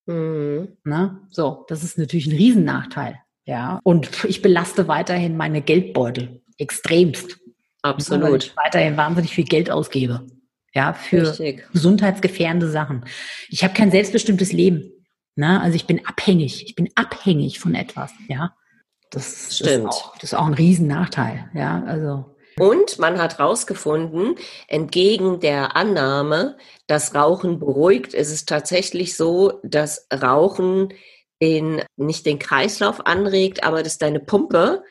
Mhm. 0.08 0.78
Na, 0.84 1.22
so, 1.30 1.66
das 1.70 1.84
ist 1.84 1.98
natürlich 1.98 2.28
ein 2.28 2.36
Riesennachteil. 2.36 3.18
Ja, 3.46 3.80
und 3.84 4.26
ich 4.26 4.42
belaste 4.42 4.88
weiterhin 4.88 5.38
meine 5.38 5.62
Geldbeutel 5.62 6.42
extremst. 6.58 7.40
Absolut. 7.82 8.24
Weil 8.24 8.38
ich 8.38 8.58
weiterhin 8.58 8.98
wahnsinnig 8.98 9.34
viel 9.34 9.46
Geld 9.46 9.72
ausgebe. 9.72 10.26
Ja, 10.74 10.94
für 10.94 11.30
Richtig. 11.30 11.70
gesundheitsgefährdende 11.72 12.70
Sachen. 12.70 13.06
Ich 13.50 13.64
habe 13.64 13.74
kein 13.74 13.92
selbstbestimmtes 13.92 14.52
Leben. 14.52 14.92
Ne? 15.36 15.62
Also 15.62 15.76
ich 15.76 15.88
bin 15.88 16.06
abhängig, 16.06 16.66
ich 16.66 16.76
bin 16.76 16.90
abhängig 16.96 17.60
von 17.60 17.76
etwas, 17.76 18.12
ja. 18.28 18.56
Das 19.10 19.56
stimmt. 19.56 19.88
Das 19.88 19.96
ist 19.96 20.04
auch, 20.04 20.14
das 20.16 20.24
ist 20.24 20.34
auch 20.34 20.46
ein 20.48 20.54
Riesennachteil, 20.54 21.50
ja. 21.54 21.84
Also 21.86 22.34
und 22.60 23.00
man 23.00 23.20
hat 23.20 23.40
herausgefunden, 23.40 24.36
entgegen 24.68 25.40
der 25.40 25.76
Annahme, 25.76 26.58
dass 26.88 27.16
Rauchen 27.16 27.60
beruhigt, 27.60 28.14
ist 28.14 28.32
es 28.32 28.46
tatsächlich 28.46 29.18
so, 29.18 29.60
dass 29.64 30.08
Rauchen 30.14 30.94
den, 31.42 31.82
nicht 31.98 32.26
den 32.26 32.40
Kreislauf 32.40 33.06
anregt, 33.06 33.64
aber 33.64 33.82
dass 33.82 33.98
deine 33.98 34.20
Pumpe 34.20 34.84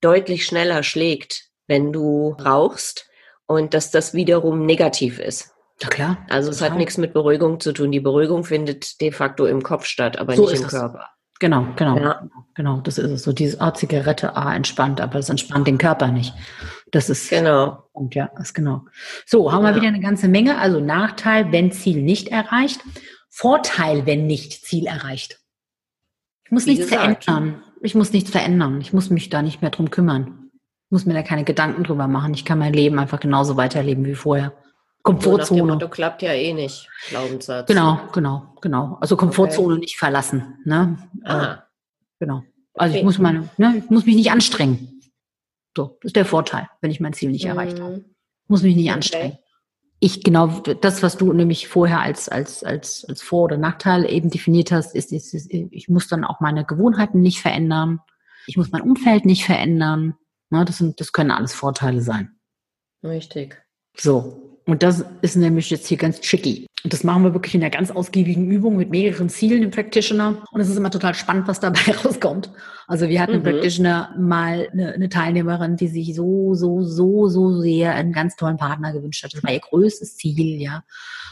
deutlich 0.00 0.46
schneller 0.46 0.82
schlägt, 0.82 1.50
wenn 1.66 1.92
du 1.92 2.36
rauchst 2.40 3.08
und 3.46 3.74
dass 3.74 3.90
das 3.90 4.14
wiederum 4.14 4.64
negativ 4.64 5.18
ist. 5.18 5.54
Ja 5.80 5.88
klar. 5.88 6.26
Also 6.28 6.50
es 6.50 6.60
hat 6.60 6.76
nichts 6.76 6.98
mit 6.98 7.12
Beruhigung 7.12 7.60
zu 7.60 7.72
tun. 7.72 7.92
Die 7.92 8.00
Beruhigung 8.00 8.44
findet 8.44 9.00
de 9.00 9.12
facto 9.12 9.46
im 9.46 9.62
Kopf 9.62 9.84
statt, 9.84 10.18
aber 10.18 10.34
so 10.34 10.42
nicht 10.42 10.56
im 10.60 10.66
es. 10.66 10.70
Körper. 10.70 11.06
Genau, 11.40 11.68
genau, 11.76 11.96
ja. 11.96 12.28
genau. 12.54 12.80
Das 12.80 12.98
ist 12.98 13.10
es 13.10 13.22
so. 13.22 13.32
Diese 13.32 13.60
Art 13.60 13.78
Zigarette, 13.78 14.34
ah, 14.36 14.54
entspannt, 14.56 15.00
aber 15.00 15.20
es 15.20 15.28
entspannt 15.28 15.68
den 15.68 15.78
Körper 15.78 16.08
nicht. 16.08 16.34
Das 16.90 17.08
ist 17.08 17.30
genau. 17.30 17.84
Und 17.92 18.16
ja, 18.16 18.28
ist 18.40 18.54
genau. 18.54 18.86
So, 19.24 19.52
haben 19.52 19.64
ja. 19.64 19.70
wir 19.70 19.76
wieder 19.76 19.88
eine 19.88 20.00
ganze 20.00 20.26
Menge. 20.26 20.58
Also 20.58 20.80
Nachteil, 20.80 21.52
wenn 21.52 21.70
Ziel 21.70 22.02
nicht 22.02 22.28
erreicht. 22.28 22.80
Vorteil, 23.30 24.04
wenn 24.04 24.26
nicht 24.26 24.64
Ziel 24.64 24.86
erreicht. 24.86 25.38
Ich 26.44 26.50
muss 26.50 26.66
Wie 26.66 26.70
nichts 26.70 26.86
gesagt. 26.86 27.24
verändern. 27.24 27.62
Ich 27.82 27.94
muss 27.94 28.12
nichts 28.12 28.30
verändern. 28.30 28.80
Ich 28.80 28.92
muss 28.92 29.10
mich 29.10 29.28
da 29.28 29.42
nicht 29.42 29.62
mehr 29.62 29.70
drum 29.70 29.90
kümmern. 29.90 30.50
Ich 30.86 30.90
muss 30.90 31.06
mir 31.06 31.14
da 31.14 31.22
keine 31.22 31.44
Gedanken 31.44 31.84
drüber 31.84 32.08
machen. 32.08 32.34
Ich 32.34 32.44
kann 32.44 32.58
mein 32.58 32.72
Leben 32.72 32.98
einfach 32.98 33.20
genauso 33.20 33.56
weiterleben 33.56 34.04
wie 34.06 34.16
vorher. 34.16 34.54
Komfortzone. 35.08 35.60
So 35.60 35.66
Motto, 35.66 35.88
klappt 35.88 36.22
ja 36.22 36.32
eh 36.32 36.52
nicht, 36.52 36.88
Glaubenssatz. 37.08 37.66
Genau, 37.66 37.98
genau, 38.12 38.54
genau. 38.60 38.98
Also 39.00 39.16
Komfortzone 39.16 39.74
okay. 39.74 39.80
nicht 39.80 39.96
verlassen. 39.96 40.58
Ne? 40.64 40.98
Ah. 41.24 41.52
Äh, 41.52 41.56
genau. 42.20 42.42
Also 42.74 42.92
okay. 42.92 42.98
ich 42.98 43.04
muss 43.04 43.18
meine, 43.18 43.48
ne, 43.56 43.82
ich 43.84 43.90
muss 43.90 44.06
mich 44.06 44.16
nicht 44.16 44.30
anstrengen. 44.30 45.00
So, 45.76 45.98
das 46.00 46.10
ist 46.10 46.16
der 46.16 46.24
Vorteil, 46.24 46.68
wenn 46.80 46.90
ich 46.90 47.00
mein 47.00 47.12
Ziel 47.12 47.30
nicht 47.30 47.44
mhm. 47.44 47.50
erreicht 47.50 47.80
habe. 47.80 48.04
Ich 48.44 48.48
muss 48.48 48.62
mich 48.62 48.76
nicht 48.76 48.86
okay. 48.86 48.94
anstrengen. 48.94 49.38
ich 50.00 50.22
genau 50.22 50.46
das, 50.80 51.02
was 51.02 51.16
du 51.16 51.32
nämlich 51.32 51.68
vorher 51.68 52.00
als, 52.00 52.28
als, 52.28 52.62
als, 52.62 53.04
als 53.08 53.22
Vor- 53.22 53.44
oder 53.44 53.56
Nachteil 53.56 54.10
eben 54.10 54.30
definiert 54.30 54.72
hast, 54.72 54.94
ist, 54.94 55.12
ist, 55.12 55.34
ist, 55.34 55.50
ich 55.50 55.88
muss 55.88 56.08
dann 56.08 56.24
auch 56.24 56.40
meine 56.40 56.64
Gewohnheiten 56.64 57.20
nicht 57.20 57.40
verändern. 57.40 58.00
Ich 58.46 58.56
muss 58.56 58.70
mein 58.70 58.82
Umfeld 58.82 59.24
nicht 59.24 59.44
verändern. 59.44 60.14
Ne, 60.50 60.64
das, 60.64 60.78
sind, 60.78 61.00
das 61.00 61.12
können 61.12 61.30
alles 61.30 61.54
Vorteile 61.54 62.00
sein. 62.00 62.38
Richtig. 63.02 63.62
So. 63.96 64.47
Und 64.68 64.82
das 64.82 65.02
ist 65.22 65.34
nämlich 65.34 65.70
jetzt 65.70 65.86
hier 65.86 65.96
ganz 65.96 66.20
tricky. 66.20 66.66
Und 66.84 66.92
das 66.92 67.02
machen 67.02 67.24
wir 67.24 67.32
wirklich 67.32 67.54
in 67.54 67.62
einer 67.62 67.70
ganz 67.70 67.90
ausgiebigen 67.90 68.50
Übung 68.50 68.76
mit 68.76 68.90
mehreren 68.90 69.30
Zielen 69.30 69.62
im 69.62 69.70
Practitioner. 69.70 70.44
Und 70.52 70.60
es 70.60 70.68
ist 70.68 70.76
immer 70.76 70.90
total 70.90 71.14
spannend, 71.14 71.48
was 71.48 71.58
dabei 71.58 71.80
rauskommt. 72.04 72.50
Also 72.86 73.08
wir 73.08 73.18
hatten 73.22 73.32
mhm. 73.32 73.38
im 73.38 73.42
Practitioner 73.44 74.14
mal 74.18 74.68
eine, 74.70 74.92
eine, 74.92 75.08
Teilnehmerin, 75.08 75.76
die 75.76 75.88
sich 75.88 76.14
so, 76.14 76.52
so, 76.52 76.82
so, 76.82 77.28
so 77.28 77.58
sehr 77.62 77.94
einen 77.94 78.12
ganz 78.12 78.36
tollen 78.36 78.58
Partner 78.58 78.92
gewünscht 78.92 79.24
hat. 79.24 79.32
Das 79.32 79.42
war 79.42 79.50
ihr 79.50 79.60
größtes 79.60 80.18
Ziel, 80.18 80.60
ja 80.60 80.84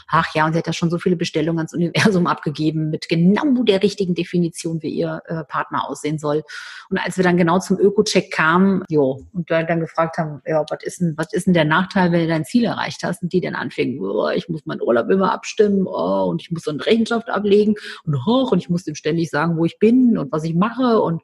ach 0.07 0.33
ja, 0.33 0.45
und 0.45 0.53
sie 0.53 0.59
hat 0.59 0.67
ja 0.67 0.73
schon 0.73 0.89
so 0.89 0.97
viele 0.97 1.15
Bestellungen 1.15 1.59
ans 1.59 1.73
Universum 1.73 2.27
abgegeben 2.27 2.89
mit 2.89 3.09
genau 3.09 3.63
der 3.63 3.83
richtigen 3.83 4.15
Definition, 4.15 4.81
wie 4.81 4.89
ihr 4.89 5.21
äh, 5.27 5.43
Partner 5.43 5.87
aussehen 5.87 6.17
soll. 6.17 6.43
Und 6.89 6.97
als 6.97 7.17
wir 7.17 7.23
dann 7.23 7.37
genau 7.37 7.59
zum 7.59 7.77
Öko-Check 7.77 8.31
kamen, 8.31 8.83
jo, 8.89 9.25
und 9.33 9.51
dann 9.51 9.79
gefragt 9.79 10.17
haben, 10.17 10.41
ja, 10.45 10.63
was 10.69 10.83
ist 10.83 11.01
denn, 11.01 11.13
was 11.17 11.33
ist 11.33 11.47
denn 11.47 11.53
der 11.53 11.65
Nachteil, 11.65 12.11
wenn 12.11 12.21
du 12.21 12.27
dein 12.27 12.45
Ziel 12.45 12.65
erreicht 12.65 13.03
hast? 13.03 13.21
Und 13.27 13.33
die 13.33 13.41
dann 13.41 13.55
anfingen, 13.55 13.99
oh, 13.99 14.29
ich 14.29 14.47
muss 14.47 14.65
meinen 14.65 14.81
Urlaub 14.81 15.09
immer 15.09 15.33
abstimmen, 15.33 15.85
oh, 15.85 16.27
und 16.29 16.41
ich 16.41 16.49
muss 16.49 16.63
so 16.63 16.71
eine 16.71 16.85
Rechenschaft 16.85 17.29
ablegen 17.29 17.75
und 18.05 18.25
hoch, 18.25 18.53
und 18.53 18.59
ich 18.59 18.69
muss 18.69 18.85
dem 18.85 18.95
ständig 18.95 19.29
sagen, 19.29 19.57
wo 19.57 19.65
ich 19.65 19.79
bin 19.79 20.17
und 20.17 20.31
was 20.31 20.45
ich 20.45 20.55
mache 20.55 21.01
und 21.01 21.21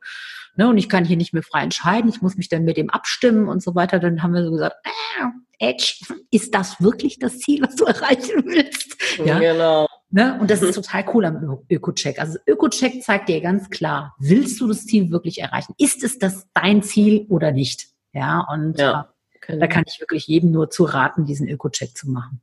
ne, 0.57 0.67
und 0.67 0.77
ich 0.77 0.89
kann 0.89 1.05
hier 1.05 1.15
nicht 1.15 1.33
mehr 1.33 1.43
frei 1.43 1.63
entscheiden, 1.63 2.09
ich 2.09 2.21
muss 2.21 2.35
mich 2.35 2.49
dann 2.49 2.65
mit 2.65 2.75
dem 2.75 2.89
abstimmen 2.89 3.47
und 3.47 3.63
so 3.63 3.73
weiter. 3.73 3.99
Dann 3.99 4.21
haben 4.21 4.33
wir 4.33 4.43
so 4.43 4.51
gesagt, 4.51 4.75
äh, 4.83 5.69
Edge, 5.69 5.95
ist 6.29 6.53
das 6.53 6.81
wirklich 6.81 7.19
das 7.19 7.39
Ziel, 7.39 7.61
was 7.61 7.75
du 7.75 7.85
erreichen 7.85 8.43
willst? 8.45 8.97
Ja, 9.25 9.37
genau. 9.37 9.87
Ne? 10.09 10.37
Und 10.41 10.49
das 10.49 10.61
ist 10.61 10.75
total 10.75 11.05
cool 11.13 11.23
am 11.23 11.59
Öko-Check. 11.69 12.19
Also 12.19 12.37
Öko-Check 12.47 13.01
zeigt 13.01 13.29
dir 13.29 13.39
ganz 13.41 13.69
klar, 13.69 14.15
willst 14.19 14.59
du 14.59 14.67
das 14.67 14.85
Ziel 14.85 15.09
wirklich 15.11 15.39
erreichen? 15.39 15.73
Ist 15.77 16.03
es 16.03 16.17
das 16.17 16.47
dein 16.53 16.83
Ziel 16.83 17.27
oder 17.29 17.51
nicht? 17.51 17.87
Ja, 18.11 18.45
und 18.51 18.79
ja, 18.79 19.12
äh, 19.47 19.57
da 19.57 19.67
kann 19.67 19.83
ich 19.87 19.99
wirklich 19.99 20.27
jedem 20.27 20.51
nur 20.51 20.69
zu 20.69 20.83
raten, 20.83 21.25
diesen 21.25 21.47
Öko-Check 21.47 21.97
zu 21.97 22.09
machen. 22.09 22.41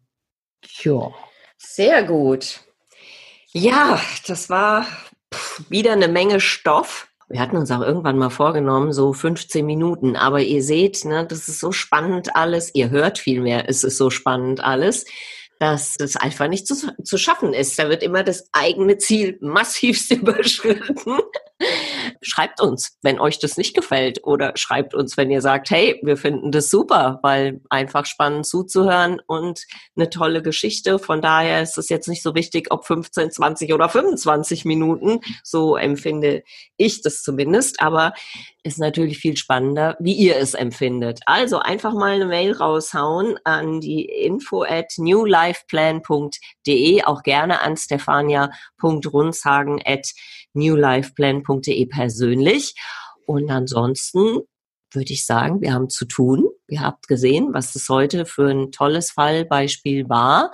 Ja. 0.82 1.12
Sehr 1.56 2.02
gut. 2.04 2.60
Ja, 3.52 4.00
das 4.26 4.48
war 4.50 4.86
wieder 5.68 5.92
eine 5.92 6.08
Menge 6.08 6.40
Stoff. 6.40 7.08
Wir 7.28 7.40
hatten 7.40 7.56
uns 7.56 7.70
auch 7.70 7.82
irgendwann 7.82 8.18
mal 8.18 8.30
vorgenommen, 8.30 8.92
so 8.92 9.12
15 9.12 9.64
Minuten. 9.64 10.16
Aber 10.16 10.40
ihr 10.40 10.62
seht, 10.62 11.04
ne, 11.04 11.26
das 11.26 11.48
ist 11.48 11.60
so 11.60 11.70
spannend 11.70 12.34
alles. 12.34 12.74
Ihr 12.74 12.90
hört 12.90 13.18
viel 13.18 13.40
mehr, 13.40 13.68
es 13.68 13.84
ist 13.84 13.98
so 13.98 14.10
spannend 14.10 14.62
alles 14.62 15.04
dass 15.60 15.92
das 15.94 16.16
einfach 16.16 16.48
nicht 16.48 16.66
zu, 16.66 16.74
zu 17.04 17.18
schaffen 17.18 17.52
ist. 17.52 17.78
Da 17.78 17.90
wird 17.90 18.02
immer 18.02 18.24
das 18.24 18.48
eigene 18.52 18.96
Ziel 18.96 19.36
massivst 19.42 20.10
überschritten. 20.10 21.18
Schreibt 22.22 22.60
uns, 22.60 22.98
wenn 23.02 23.20
euch 23.20 23.38
das 23.38 23.56
nicht 23.56 23.74
gefällt 23.74 24.24
oder 24.24 24.52
schreibt 24.56 24.94
uns, 24.94 25.16
wenn 25.16 25.30
ihr 25.30 25.40
sagt, 25.40 25.70
hey, 25.70 26.00
wir 26.02 26.16
finden 26.16 26.52
das 26.52 26.70
super, 26.70 27.20
weil 27.22 27.60
einfach 27.70 28.06
spannend 28.06 28.46
zuzuhören 28.46 29.20
und 29.26 29.64
eine 29.96 30.10
tolle 30.10 30.42
Geschichte. 30.42 30.98
Von 30.98 31.22
daher 31.22 31.62
ist 31.62 31.78
es 31.78 31.88
jetzt 31.88 32.08
nicht 32.08 32.22
so 32.22 32.34
wichtig, 32.34 32.68
ob 32.70 32.86
15, 32.86 33.30
20 33.30 33.72
oder 33.72 33.88
25 33.88 34.64
Minuten. 34.64 35.20
So 35.42 35.76
empfinde 35.76 36.42
ich 36.76 37.02
das 37.02 37.22
zumindest. 37.22 37.82
Aber 37.82 38.12
ist 38.62 38.78
natürlich 38.78 39.18
viel 39.18 39.36
spannender, 39.36 39.96
wie 40.00 40.12
ihr 40.12 40.36
es 40.36 40.54
empfindet. 40.54 41.20
Also 41.26 41.58
einfach 41.58 41.92
mal 41.94 42.12
eine 42.12 42.26
Mail 42.26 42.52
raushauen 42.52 43.38
an 43.44 43.80
die 43.80 44.04
info 44.04 44.62
at 44.64 44.92
newlifeplan.de, 44.98 47.02
auch 47.04 47.22
gerne 47.22 47.62
an 47.62 47.76
stefania.runzhagen 47.76 49.80
newlifeplan.de 50.54 51.86
persönlich. 51.86 52.74
Und 53.26 53.50
ansonsten 53.50 54.40
würde 54.92 55.12
ich 55.12 55.24
sagen, 55.24 55.60
wir 55.60 55.72
haben 55.72 55.88
zu 55.88 56.04
tun. 56.04 56.48
Ihr 56.68 56.80
habt 56.80 57.08
gesehen, 57.08 57.50
was 57.52 57.72
das 57.72 57.88
heute 57.88 58.26
für 58.26 58.50
ein 58.50 58.72
tolles 58.72 59.10
Fallbeispiel 59.12 60.08
war. 60.08 60.50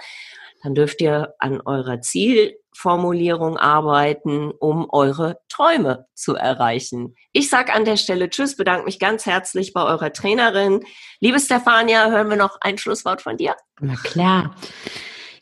Dann 0.62 0.74
dürft 0.74 1.00
ihr 1.00 1.34
an 1.38 1.60
eurer 1.60 2.00
Zielformulierung 2.00 3.56
arbeiten, 3.56 4.50
um 4.50 4.88
eure 4.90 5.38
Träume 5.48 6.06
zu 6.14 6.34
erreichen. 6.34 7.14
Ich 7.32 7.48
sage 7.48 7.72
an 7.72 7.84
der 7.84 7.96
Stelle 7.96 8.30
Tschüss, 8.30 8.56
bedanke 8.56 8.84
mich 8.84 8.98
ganz 8.98 9.26
herzlich 9.26 9.72
bei 9.72 9.84
eurer 9.84 10.12
Trainerin. 10.12 10.80
Liebe 11.20 11.40
Stefania, 11.40 12.10
hören 12.10 12.30
wir 12.30 12.36
noch 12.36 12.58
ein 12.60 12.78
Schlusswort 12.78 13.22
von 13.22 13.36
dir? 13.36 13.54
Na 13.80 13.94
klar. 13.94 14.56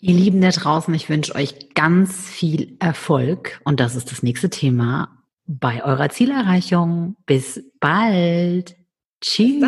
Ihr 0.07 0.12
Lieben 0.12 0.43
da 0.43 0.51
draußen, 0.51 0.93
ich 0.93 1.09
wünsche 1.09 1.35
euch 1.35 1.73
ganz 1.73 2.29
viel 2.29 2.77
Erfolg 2.79 3.59
und 3.64 3.81
das 3.81 3.97
ist 3.97 4.11
das 4.11 4.23
nächste 4.23 4.51
Thema 4.51 5.09
bei 5.47 5.83
eurer 5.83 6.11
Zielerreichung. 6.11 7.17
Bis 7.25 7.64
bald. 7.81 8.77
Tschüss. 9.23 9.64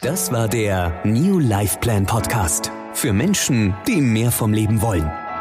Das 0.00 0.32
war 0.32 0.48
der 0.48 1.02
New 1.04 1.38
Life 1.38 1.80
Plan 1.80 2.06
Podcast 2.06 2.72
für 2.94 3.12
Menschen, 3.12 3.74
die 3.86 4.00
mehr 4.00 4.32
vom 4.32 4.54
Leben 4.54 4.80
wollen. 4.80 5.12